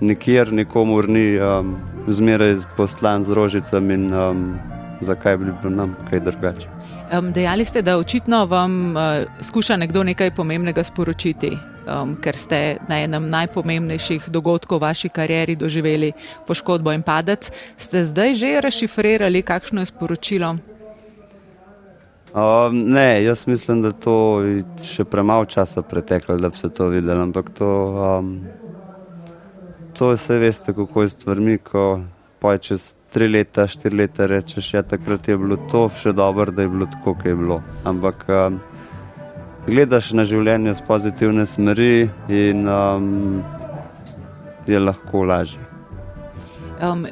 nikjer 0.00 0.52
nikomor 0.52 1.08
ni 1.08 1.36
um, 1.36 1.76
zmeraj 2.08 2.62
poslan 2.76 3.24
z 3.24 3.36
rožicami 3.36 3.94
in 3.94 4.14
um, 4.14 4.46
zakaj 5.00 5.36
bi 5.36 5.52
bilo 5.52 5.74
nam 5.74 5.96
kaj 6.10 6.20
drugače. 6.20 6.70
Um, 7.12 7.28
dejali 7.32 7.64
ste, 7.64 7.82
da 7.82 7.98
očitno 7.98 8.46
vam 8.46 8.96
uh, 8.96 9.02
skuša 9.40 9.76
nekdo 9.76 10.02
nekaj 10.02 10.32
pomembnega 10.34 10.84
sporočiti, 10.84 11.52
um, 11.86 12.14
ker 12.16 12.36
ste 12.36 12.78
na 12.88 13.02
enem 13.02 13.28
najpomembnejših 13.30 14.28
dogodkov 14.30 14.80
v 14.80 14.86
vaši 14.88 15.08
karieri 15.08 15.56
doživeli 15.56 16.12
poškodbo 16.46 16.92
in 16.92 17.02
padec. 17.02 17.50
Ste 17.76 18.04
zdaj 18.06 18.34
že 18.34 18.60
rašifrirali, 18.60 19.42
kakšno 19.42 19.82
je 19.82 19.90
sporočilo? 19.90 20.58
Um, 22.32 22.88
ne, 22.88 23.24
jaz 23.24 23.46
mislim, 23.46 23.82
da 23.82 23.92
to 23.92 24.40
je 24.40 24.64
še 24.88 25.04
premalo 25.04 25.44
časa 25.44 25.82
preteklo, 25.84 26.38
da 26.40 26.48
bi 26.48 26.56
se 26.56 26.70
to 26.72 26.88
videlo. 26.88 27.20
Ampak 27.22 27.50
to, 27.52 27.68
um, 28.00 28.40
to 29.92 30.14
vse 30.14 30.38
veste, 30.40 30.72
kako 30.72 31.02
je 31.02 31.12
stvarmi, 31.12 31.58
ko 31.58 32.00
pa 32.40 32.56
čez 32.58 32.94
tri 33.12 33.28
leta, 33.28 33.66
štiri 33.68 33.96
leta 33.96 34.26
rečeš, 34.26 34.72
ja, 34.74 34.82
takrat 34.82 35.28
je 35.28 35.36
bilo 35.36 35.58
to 35.70 35.90
še 36.00 36.14
dobro, 36.16 36.48
da 36.50 36.64
je 36.64 36.72
bilo 36.72 36.88
tako, 36.88 37.14
kot 37.14 37.28
je 37.28 37.36
bilo. 37.36 37.60
Ampak 37.84 38.24
um, 38.32 38.56
gledaš 39.66 40.12
na 40.16 40.24
življenje 40.28 40.74
z 40.74 40.86
pozitivne 40.86 41.46
smeri 41.46 42.08
in 42.28 42.66
um, 42.68 43.42
je 44.66 44.80
lahko 44.80 45.24
lažje. 45.28 45.60
Um, 46.82 47.06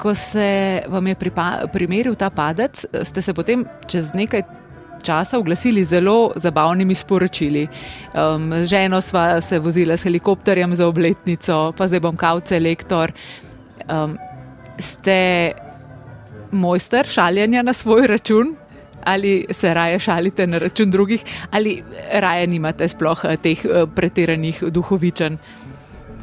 ko 0.00 0.14
se 0.16 0.82
vam 0.88 1.06
je 1.06 1.16
primeril 1.72 2.16
ta 2.16 2.30
padec, 2.30 2.84
ste 3.04 3.22
se 3.22 3.34
potem 3.34 3.64
čez 3.88 4.14
nekaj 4.16 4.44
časa 5.04 5.38
oglasili 5.38 5.84
zelo 5.84 6.32
zabavnimi 6.36 6.94
sporočili. 6.94 7.66
Um, 8.14 8.52
ženo 8.64 9.00
sva 9.04 9.40
se 9.40 9.58
vozila 9.58 9.96
s 9.96 10.08
helikopterjem 10.08 10.74
za 10.74 10.88
obletnico, 10.88 11.72
pa 11.76 11.88
zdaj 11.88 12.00
bom 12.00 12.16
kavce 12.16 12.60
lektor. 12.60 13.12
Um, 13.88 14.16
ste 14.78 15.52
mojster 16.50 17.06
šaljanja 17.06 17.62
na 17.62 17.72
svoj 17.72 18.06
račun? 18.06 18.56
Ali 19.04 19.46
se 19.50 19.74
raje 19.74 19.98
šalite 19.98 20.46
na 20.46 20.58
račun 20.58 20.90
drugih, 20.90 21.24
ali 21.50 21.82
raje 22.12 22.46
nimate 22.46 22.88
sploh 22.88 23.24
eh, 23.24 23.36
teh 23.36 23.64
uh, 23.64 23.88
pretiranih 23.94 24.62
duhovičen? 24.70 25.38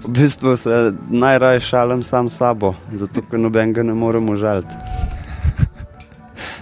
V 0.04 0.10
bistvu 0.10 0.58
se 0.58 0.94
najraje 1.10 1.60
šalim 1.60 2.04
sam 2.04 2.30
s 2.30 2.38
sabo, 2.38 2.74
zato 2.94 3.22
ker 3.22 3.40
nobenega 3.40 3.84
ne 3.84 3.94
moremo 3.94 4.36
žaliti. 4.36 4.74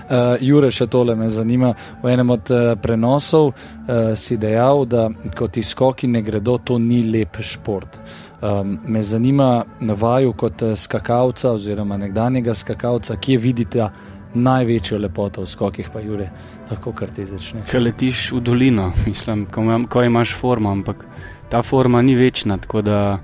Uh, 0.10 0.36
Jure, 0.48 0.72
še 0.72 0.88
tole 0.92 1.16
me 1.16 1.30
zanima. 1.30 1.74
V 2.04 2.12
enem 2.12 2.36
od 2.36 2.52
uh, 2.52 2.74
prenosov 2.82 3.54
uh, 3.54 4.12
si 4.20 4.38
dejal, 4.38 4.84
da 4.86 5.08
ko 5.38 5.48
ti 5.48 5.64
skoki 5.64 6.08
ne 6.08 6.22
gredo, 6.22 6.58
to 6.58 6.80
ni 6.80 7.04
lep 7.04 7.40
šport. 7.40 8.00
Um, 8.42 8.78
me 8.88 9.04
zanima 9.04 9.66
na 9.80 9.96
vaju 10.00 10.34
kot 10.34 10.64
skakalca 10.76 11.52
oziroma 11.52 11.98
nekdanjega 11.98 12.54
skakalca, 12.56 13.16
kje 13.16 13.38
vidite 13.38 13.90
največjo 14.34 14.98
lepoto 14.98 15.42
v 15.42 15.50
skokih, 15.50 15.90
pa 15.94 16.02
Jure, 16.04 16.30
lahko 16.70 16.94
kar 16.94 17.10
ti 17.10 17.26
začne. 17.26 17.64
Kaj 17.70 17.82
letiš 17.82 18.32
v 18.36 18.42
dolino, 18.46 18.92
mislim, 19.08 19.46
ko, 19.50 19.62
imam, 19.66 19.88
ko 19.90 20.04
imaš 20.06 20.36
formo, 20.38 20.72
ampak 20.72 21.06
ta 21.50 21.62
forma 21.66 22.02
ni 22.02 22.16
večna, 22.16 22.58
tako 22.58 22.82
da 22.82 23.20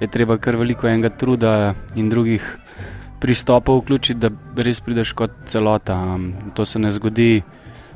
je 0.00 0.06
treba 0.06 0.38
kar 0.38 0.56
veliko 0.56 0.88
enega 0.88 1.10
truda 1.10 1.74
in 1.94 2.10
drugih 2.10 2.44
pristopov 3.20 3.82
vključiti, 3.82 4.20
da 4.20 4.62
res 4.62 4.80
prideš 4.80 5.12
kot 5.12 5.34
celota. 5.46 5.96
Um, 6.14 6.32
to 6.54 6.64
se 6.64 6.78
ne 6.78 6.90
zgodi, 6.90 7.42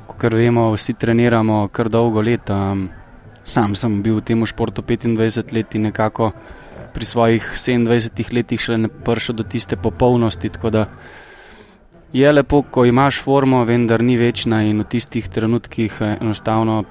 kot 0.07 0.33
vemo, 0.33 0.71
vsi 0.75 0.95
treniramo 0.99 1.69
kar 1.73 1.89
dolgo 1.89 2.23
let. 2.23 2.51
Um, 2.51 2.89
sam 3.45 3.75
sem 3.75 4.03
bil 4.03 4.21
v 4.21 4.27
tem 4.27 4.47
športu 4.47 4.83
25 4.83 5.53
let 5.55 5.75
in 5.75 5.91
nekako 5.91 6.31
pri 6.95 7.05
svojih 7.05 7.45
27 7.57 8.35
letih 8.35 8.61
še 8.61 8.77
ne 8.79 8.89
prišel 8.89 9.35
do 9.35 9.43
tiste 9.43 9.77
popolnosti. 9.77 10.51
Je 12.13 12.33
lepo, 12.33 12.63
ko 12.63 12.85
imaš 12.85 13.23
formo, 13.25 13.65
vendar 13.65 14.03
ni 14.03 14.19
večna 14.21 14.63
in 14.69 14.83
v 14.83 14.85
tistih 14.85 15.29
trenutkih 15.29 15.97
eh, 16.01 16.17
enostavno 16.21 16.83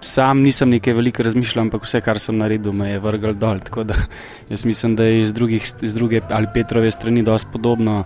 sam 0.00 0.42
nisem 0.42 0.70
nekaj 0.70 0.94
veliko 0.94 1.22
razmišljal, 1.22 1.62
ampak 1.62 1.82
vse, 1.82 2.00
kar 2.00 2.18
sem 2.18 2.38
naredil, 2.38 2.72
me 2.72 2.90
je 2.90 3.00
vrgel 3.02 3.34
dol. 3.34 3.58
Tako 3.58 3.84
da 3.84 3.94
jaz 4.50 4.64
mislim, 4.64 4.96
da 4.96 5.04
je 5.04 5.20
iz, 5.20 5.32
drugih, 5.32 5.72
iz 5.80 5.94
druge 5.94 6.20
ali 6.30 6.46
Petrove 6.54 6.90
strani 6.90 7.22
dosti 7.22 7.48
podobno. 7.52 8.04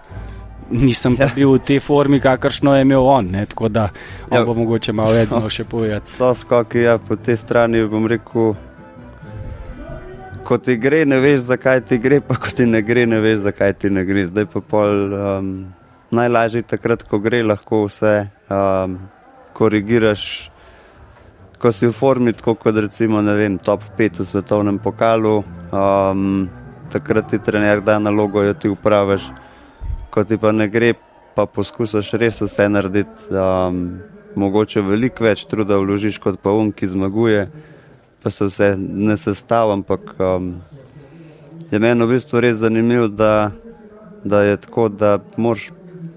Nisem 0.71 1.17
ja. 1.21 1.29
bil 1.35 1.51
v 1.53 1.59
tej 1.59 1.81
formi, 1.85 2.21
kakršno 2.21 2.73
je 2.77 2.83
imel 2.83 3.05
on, 3.05 3.27
ne? 3.31 3.47
tako 3.47 3.69
da 3.69 3.89
ja. 4.31 4.45
bo 4.45 4.55
mogoče 4.55 4.93
malo 4.93 5.13
več 5.13 5.29
znal 5.29 5.51
še 5.53 5.67
povedati. 5.69 6.13
So 6.17 6.31
skoki, 6.35 6.87
ja, 6.87 6.97
po 6.99 7.17
tej 7.17 7.37
strani 7.37 7.83
bom 7.89 8.07
rekel. 8.09 8.55
Ko 10.43 10.57
ti 10.59 10.79
gre, 10.81 11.05
ne 11.05 11.21
veš, 11.21 11.45
zakaj 11.51 11.85
ti 11.87 11.99
gre, 12.03 12.23
pa 12.25 12.39
ko 12.41 12.49
ti 12.57 12.65
ne 12.67 12.81
gre, 12.83 13.05
ne 13.07 13.21
veš, 13.21 13.45
zakaj 13.45 13.75
ti 13.85 13.91
ne 13.93 14.07
gre. 14.09 14.25
Zdaj 14.31 14.49
pa 14.55 14.63
pol 14.65 15.13
um, 15.13 15.51
najlažje 16.12 16.62
takrat, 16.62 17.03
ko 17.09 17.18
gre, 17.18 17.42
lahko 17.42 17.87
vse 17.87 18.29
um, 18.53 18.98
korigiraš. 19.57 20.51
Ko 21.59 21.72
si 21.72 21.87
v 21.87 21.94
formi, 21.94 22.33
tako 22.35 22.55
kot 22.59 22.77
recimo 22.77 23.22
vem, 23.22 23.59
top 23.59 23.85
5 23.98 24.20
v 24.20 24.27
svetovnem 24.27 24.79
pokalu, 24.83 25.44
um, 25.70 26.48
takrat 26.90 27.31
ti 27.31 27.38
trener 27.38 27.81
da 27.81 27.98
nalogo, 27.98 28.42
jo 28.42 28.55
ti 28.55 28.68
upraviš, 28.68 29.29
ko 30.11 30.25
ti 30.25 30.37
pa 30.37 30.53
ne 30.53 30.68
gre, 30.68 30.94
pa 31.37 31.46
poskušaš 31.46 32.12
res 32.18 32.42
vse 32.42 32.68
narediti. 32.68 33.31
Um, 33.31 34.03
mogoče 34.35 34.81
veliko 34.81 35.25
več 35.25 35.44
truda 35.48 35.77
vložiš 35.81 36.18
kot 36.20 36.40
pa 36.42 36.53
um, 36.57 36.72
ki 36.72 36.88
zmaguje, 36.88 37.46
pa 38.22 38.31
se 38.31 38.48
vse 38.48 38.75
ne 38.79 39.16
sestavlja, 39.16 39.81
ampak 39.81 40.14
um, 40.18 40.55
je 41.70 41.79
meni 41.79 42.05
v 42.05 42.16
bistvu 42.16 42.40
res 42.40 42.59
zanimivo, 42.61 43.09
da, 43.09 43.53
da 44.25 44.42
je 44.42 44.57
tako, 44.64 44.88
da 44.88 45.18
moraš, 45.37 45.70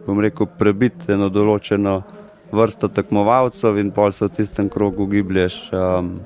bom 0.05 0.19
rekel, 0.21 0.47
prebiti 0.59 1.11
eno 1.13 1.29
določeno 1.33 2.01
vrsto 2.55 2.89
tekmovalcev 2.93 3.79
in 3.81 3.91
pol 3.91 4.13
se 4.13 4.27
v 4.27 4.33
tistem 4.37 4.69
krogu 4.69 5.07
giblješ 5.09 5.57
um, 5.73 6.19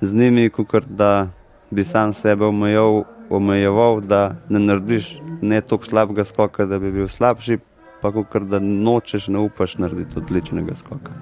z 0.00 0.14
njimi, 0.14 0.50
kot 0.50 0.86
da 0.88 1.28
bi 1.70 1.84
sam 1.84 2.14
sebe 2.14 2.46
omejal, 2.46 3.04
omejeval, 3.30 4.00
da 4.00 4.36
ne 4.48 4.60
narediš 4.60 5.16
ne 5.42 5.60
toliko 5.60 5.86
slabega 5.86 6.24
skoka, 6.24 6.66
da 6.66 6.78
bi 6.78 6.92
bil 6.92 7.08
slabši, 7.08 7.58
pa 8.02 8.12
kar 8.32 8.44
da 8.44 8.58
nočeš, 8.58 9.26
ne 9.28 9.38
upaš 9.38 9.76
narediti 9.78 10.18
odličnega 10.18 10.74
skoka. 10.78 11.12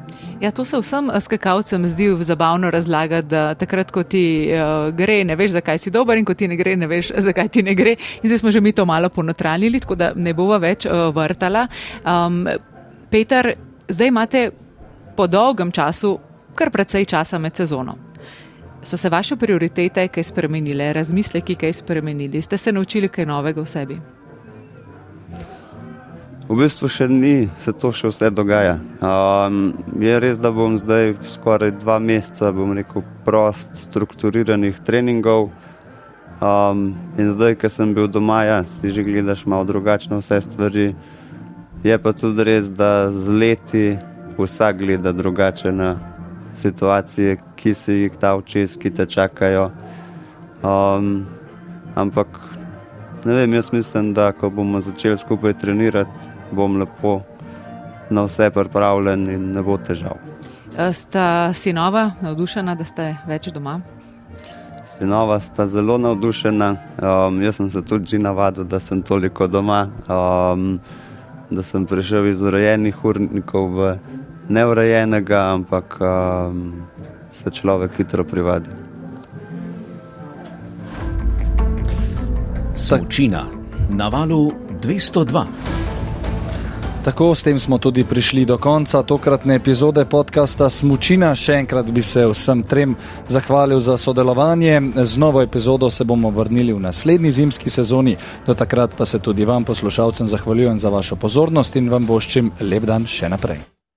Ja, 0.40 0.50
to 0.50 0.64
se 0.64 0.78
vsem 0.78 1.10
eh, 1.10 1.20
skakalcem 1.20 1.86
zdi 1.88 2.16
zabavno 2.20 2.70
razlagati, 2.70 3.28
da 3.28 3.54
takrat, 3.54 3.90
ko 3.90 4.02
ti 4.02 4.48
uh, 4.52 4.94
gre, 4.94 5.24
ne 5.24 5.36
veš, 5.36 5.50
zakaj 5.56 5.78
si 5.78 5.90
dober, 5.90 6.18
in 6.18 6.24
ko 6.24 6.34
ti 6.34 6.48
ne 6.48 6.56
gre, 6.56 6.76
ne 6.76 6.86
veš, 6.86 7.12
zakaj 7.28 7.48
ti 7.48 7.62
ne 7.62 7.74
gre. 7.74 7.96
In 8.22 8.28
zdaj 8.28 8.38
smo 8.38 8.50
že 8.50 8.60
mi 8.60 8.72
to 8.72 8.84
malo 8.84 9.08
ponotranili, 9.08 9.80
tako 9.80 9.94
da 9.94 10.12
ne 10.14 10.34
bova 10.34 10.58
več 10.58 10.86
uh, 10.86 11.08
vrtala. 11.14 11.66
Um, 12.04 12.44
Peter, 13.10 13.54
zdaj 13.88 14.08
imate 14.08 14.50
po 15.16 15.26
dolgem 15.26 15.72
času 15.72 16.18
kar 16.54 16.70
precej 16.70 17.04
časa 17.04 17.38
med 17.38 17.56
sezono. 17.56 17.96
So 18.82 18.96
se 18.96 19.08
vaše 19.10 19.36
prioritete 19.36 20.08
kaj 20.08 20.22
spremenile, 20.22 20.92
razmisleki 20.92 21.54
kaj 21.54 21.72
spremenili, 21.72 22.42
ste 22.42 22.58
se 22.58 22.72
naučili 22.72 23.08
kaj 23.08 23.26
novega 23.26 23.60
v 23.60 23.66
sebi? 23.66 23.98
V 26.46 26.54
bistvu 26.54 26.86
še 26.86 27.08
ni, 27.10 27.48
se 27.58 27.72
to 27.74 27.90
še 27.90 28.06
vse 28.06 28.28
dogaja. 28.30 28.76
Um, 29.02 29.72
je 29.98 30.14
res, 30.22 30.36
da 30.38 30.52
bom 30.54 30.76
zdaj 30.78 31.16
skoraj 31.32 31.72
dva 31.80 31.96
meseca, 31.98 32.52
bom 32.54 32.70
rekel, 32.70 33.02
prost, 33.26 33.72
strukturiranih 33.74 34.78
treningov. 34.86 35.50
Um, 36.38 36.92
in 37.18 37.32
zdaj, 37.34 37.56
ko 37.58 37.66
sem 37.66 37.96
bil 37.96 38.06
doma, 38.06 38.44
ja, 38.46 38.60
si 38.78 38.94
že 38.94 39.02
gledaš 39.02 39.42
malo 39.42 39.66
drugačne 39.66 40.22
vse 40.22 40.38
stvari. 40.46 40.86
Je 41.82 41.98
pa 41.98 42.14
tudi 42.14 42.46
res, 42.46 42.70
da 42.70 43.10
z 43.10 43.26
leti 43.26 43.86
vsak 44.38 44.86
gleda 44.86 45.10
drugače 45.10 45.74
na 45.74 45.96
situacije, 46.54 47.40
ki 47.58 47.74
si 47.74 48.00
jih 48.04 48.22
ta 48.22 48.36
včes, 48.38 48.78
ki 48.78 48.94
te 48.94 49.10
čakajo. 49.10 49.72
Um, 50.62 51.26
ampak 51.98 52.45
ne 53.24 53.34
vem, 53.34 53.54
jaz 53.54 53.72
mislim, 53.72 54.14
da 54.14 54.32
ko 54.32 54.50
bomo 54.50 54.80
začeli 54.80 55.18
skupaj 55.18 55.58
trenirati, 55.58 56.30
bom 56.52 56.76
lepo 56.76 57.20
na 58.10 58.22
vse 58.22 58.50
pripravljen 58.50 59.28
in 59.30 59.52
ne 59.52 59.62
bo 59.62 59.78
težav. 59.78 60.16
Sta 60.92 61.54
sinova 61.54 62.10
navdušena, 62.22 62.74
da 62.74 62.84
ste 62.84 63.14
več 63.26 63.48
doma? 63.48 63.80
Sinova 64.98 65.40
sta 65.40 65.66
zelo 65.68 65.98
navdušena. 65.98 66.68
Um, 67.02 67.42
jaz 67.42 67.56
sem 67.56 67.70
se 67.70 67.82
tudi 67.82 68.18
navadil, 68.18 68.64
da 68.64 68.80
sem 68.80 69.02
toliko 69.02 69.46
doma, 69.46 69.86
um, 70.08 70.78
da 71.50 71.62
sem 71.62 71.86
prišel 71.86 72.30
iz 72.30 72.42
urejenih 72.42 73.04
urnikov 73.04 73.72
v 73.76 73.94
neurejenega, 74.48 75.42
ampak 75.52 75.98
um, 76.00 76.72
se 77.30 77.50
človek 77.50 77.96
hitro 77.96 78.24
privadi. 78.24 78.85
Sočina 82.86 83.46
na 83.90 84.08
valu 84.08 84.52
202. 84.82 85.44
Tako 87.04 87.34
s 87.34 87.42
tem 87.42 87.58
smo 87.58 87.78
tudi 87.78 88.04
prišli 88.04 88.44
do 88.44 88.58
konca 88.58 89.02
tokratne 89.02 89.54
epizode 89.54 90.04
podcasta 90.04 90.70
Smučina. 90.70 91.34
Še 91.34 91.58
enkrat 91.66 91.90
bi 91.90 92.02
se 92.02 92.22
vsem 92.30 92.62
trem 92.62 92.94
zahvalil 93.28 93.82
za 93.82 93.98
sodelovanje. 93.98 94.80
Z 95.02 95.18
novo 95.18 95.42
epizodo 95.42 95.90
se 95.90 96.04
bomo 96.04 96.30
vrnili 96.30 96.72
v 96.72 96.80
naslednji 96.86 97.32
zimski 97.32 97.70
sezoni. 97.70 98.16
Do 98.46 98.54
takrat 98.54 98.94
pa 98.94 99.06
se 99.06 99.18
tudi 99.18 99.44
vam, 99.44 99.64
poslušalcem, 99.64 100.26
zahvaljujem 100.26 100.78
za 100.78 100.88
vašo 100.88 101.16
pozornost 101.16 101.76
in 101.76 101.90
vam 101.90 102.06
voščim 102.06 102.52
lep 102.60 102.86
dan 102.86 103.06
še 103.06 103.28
naprej. 103.28 103.75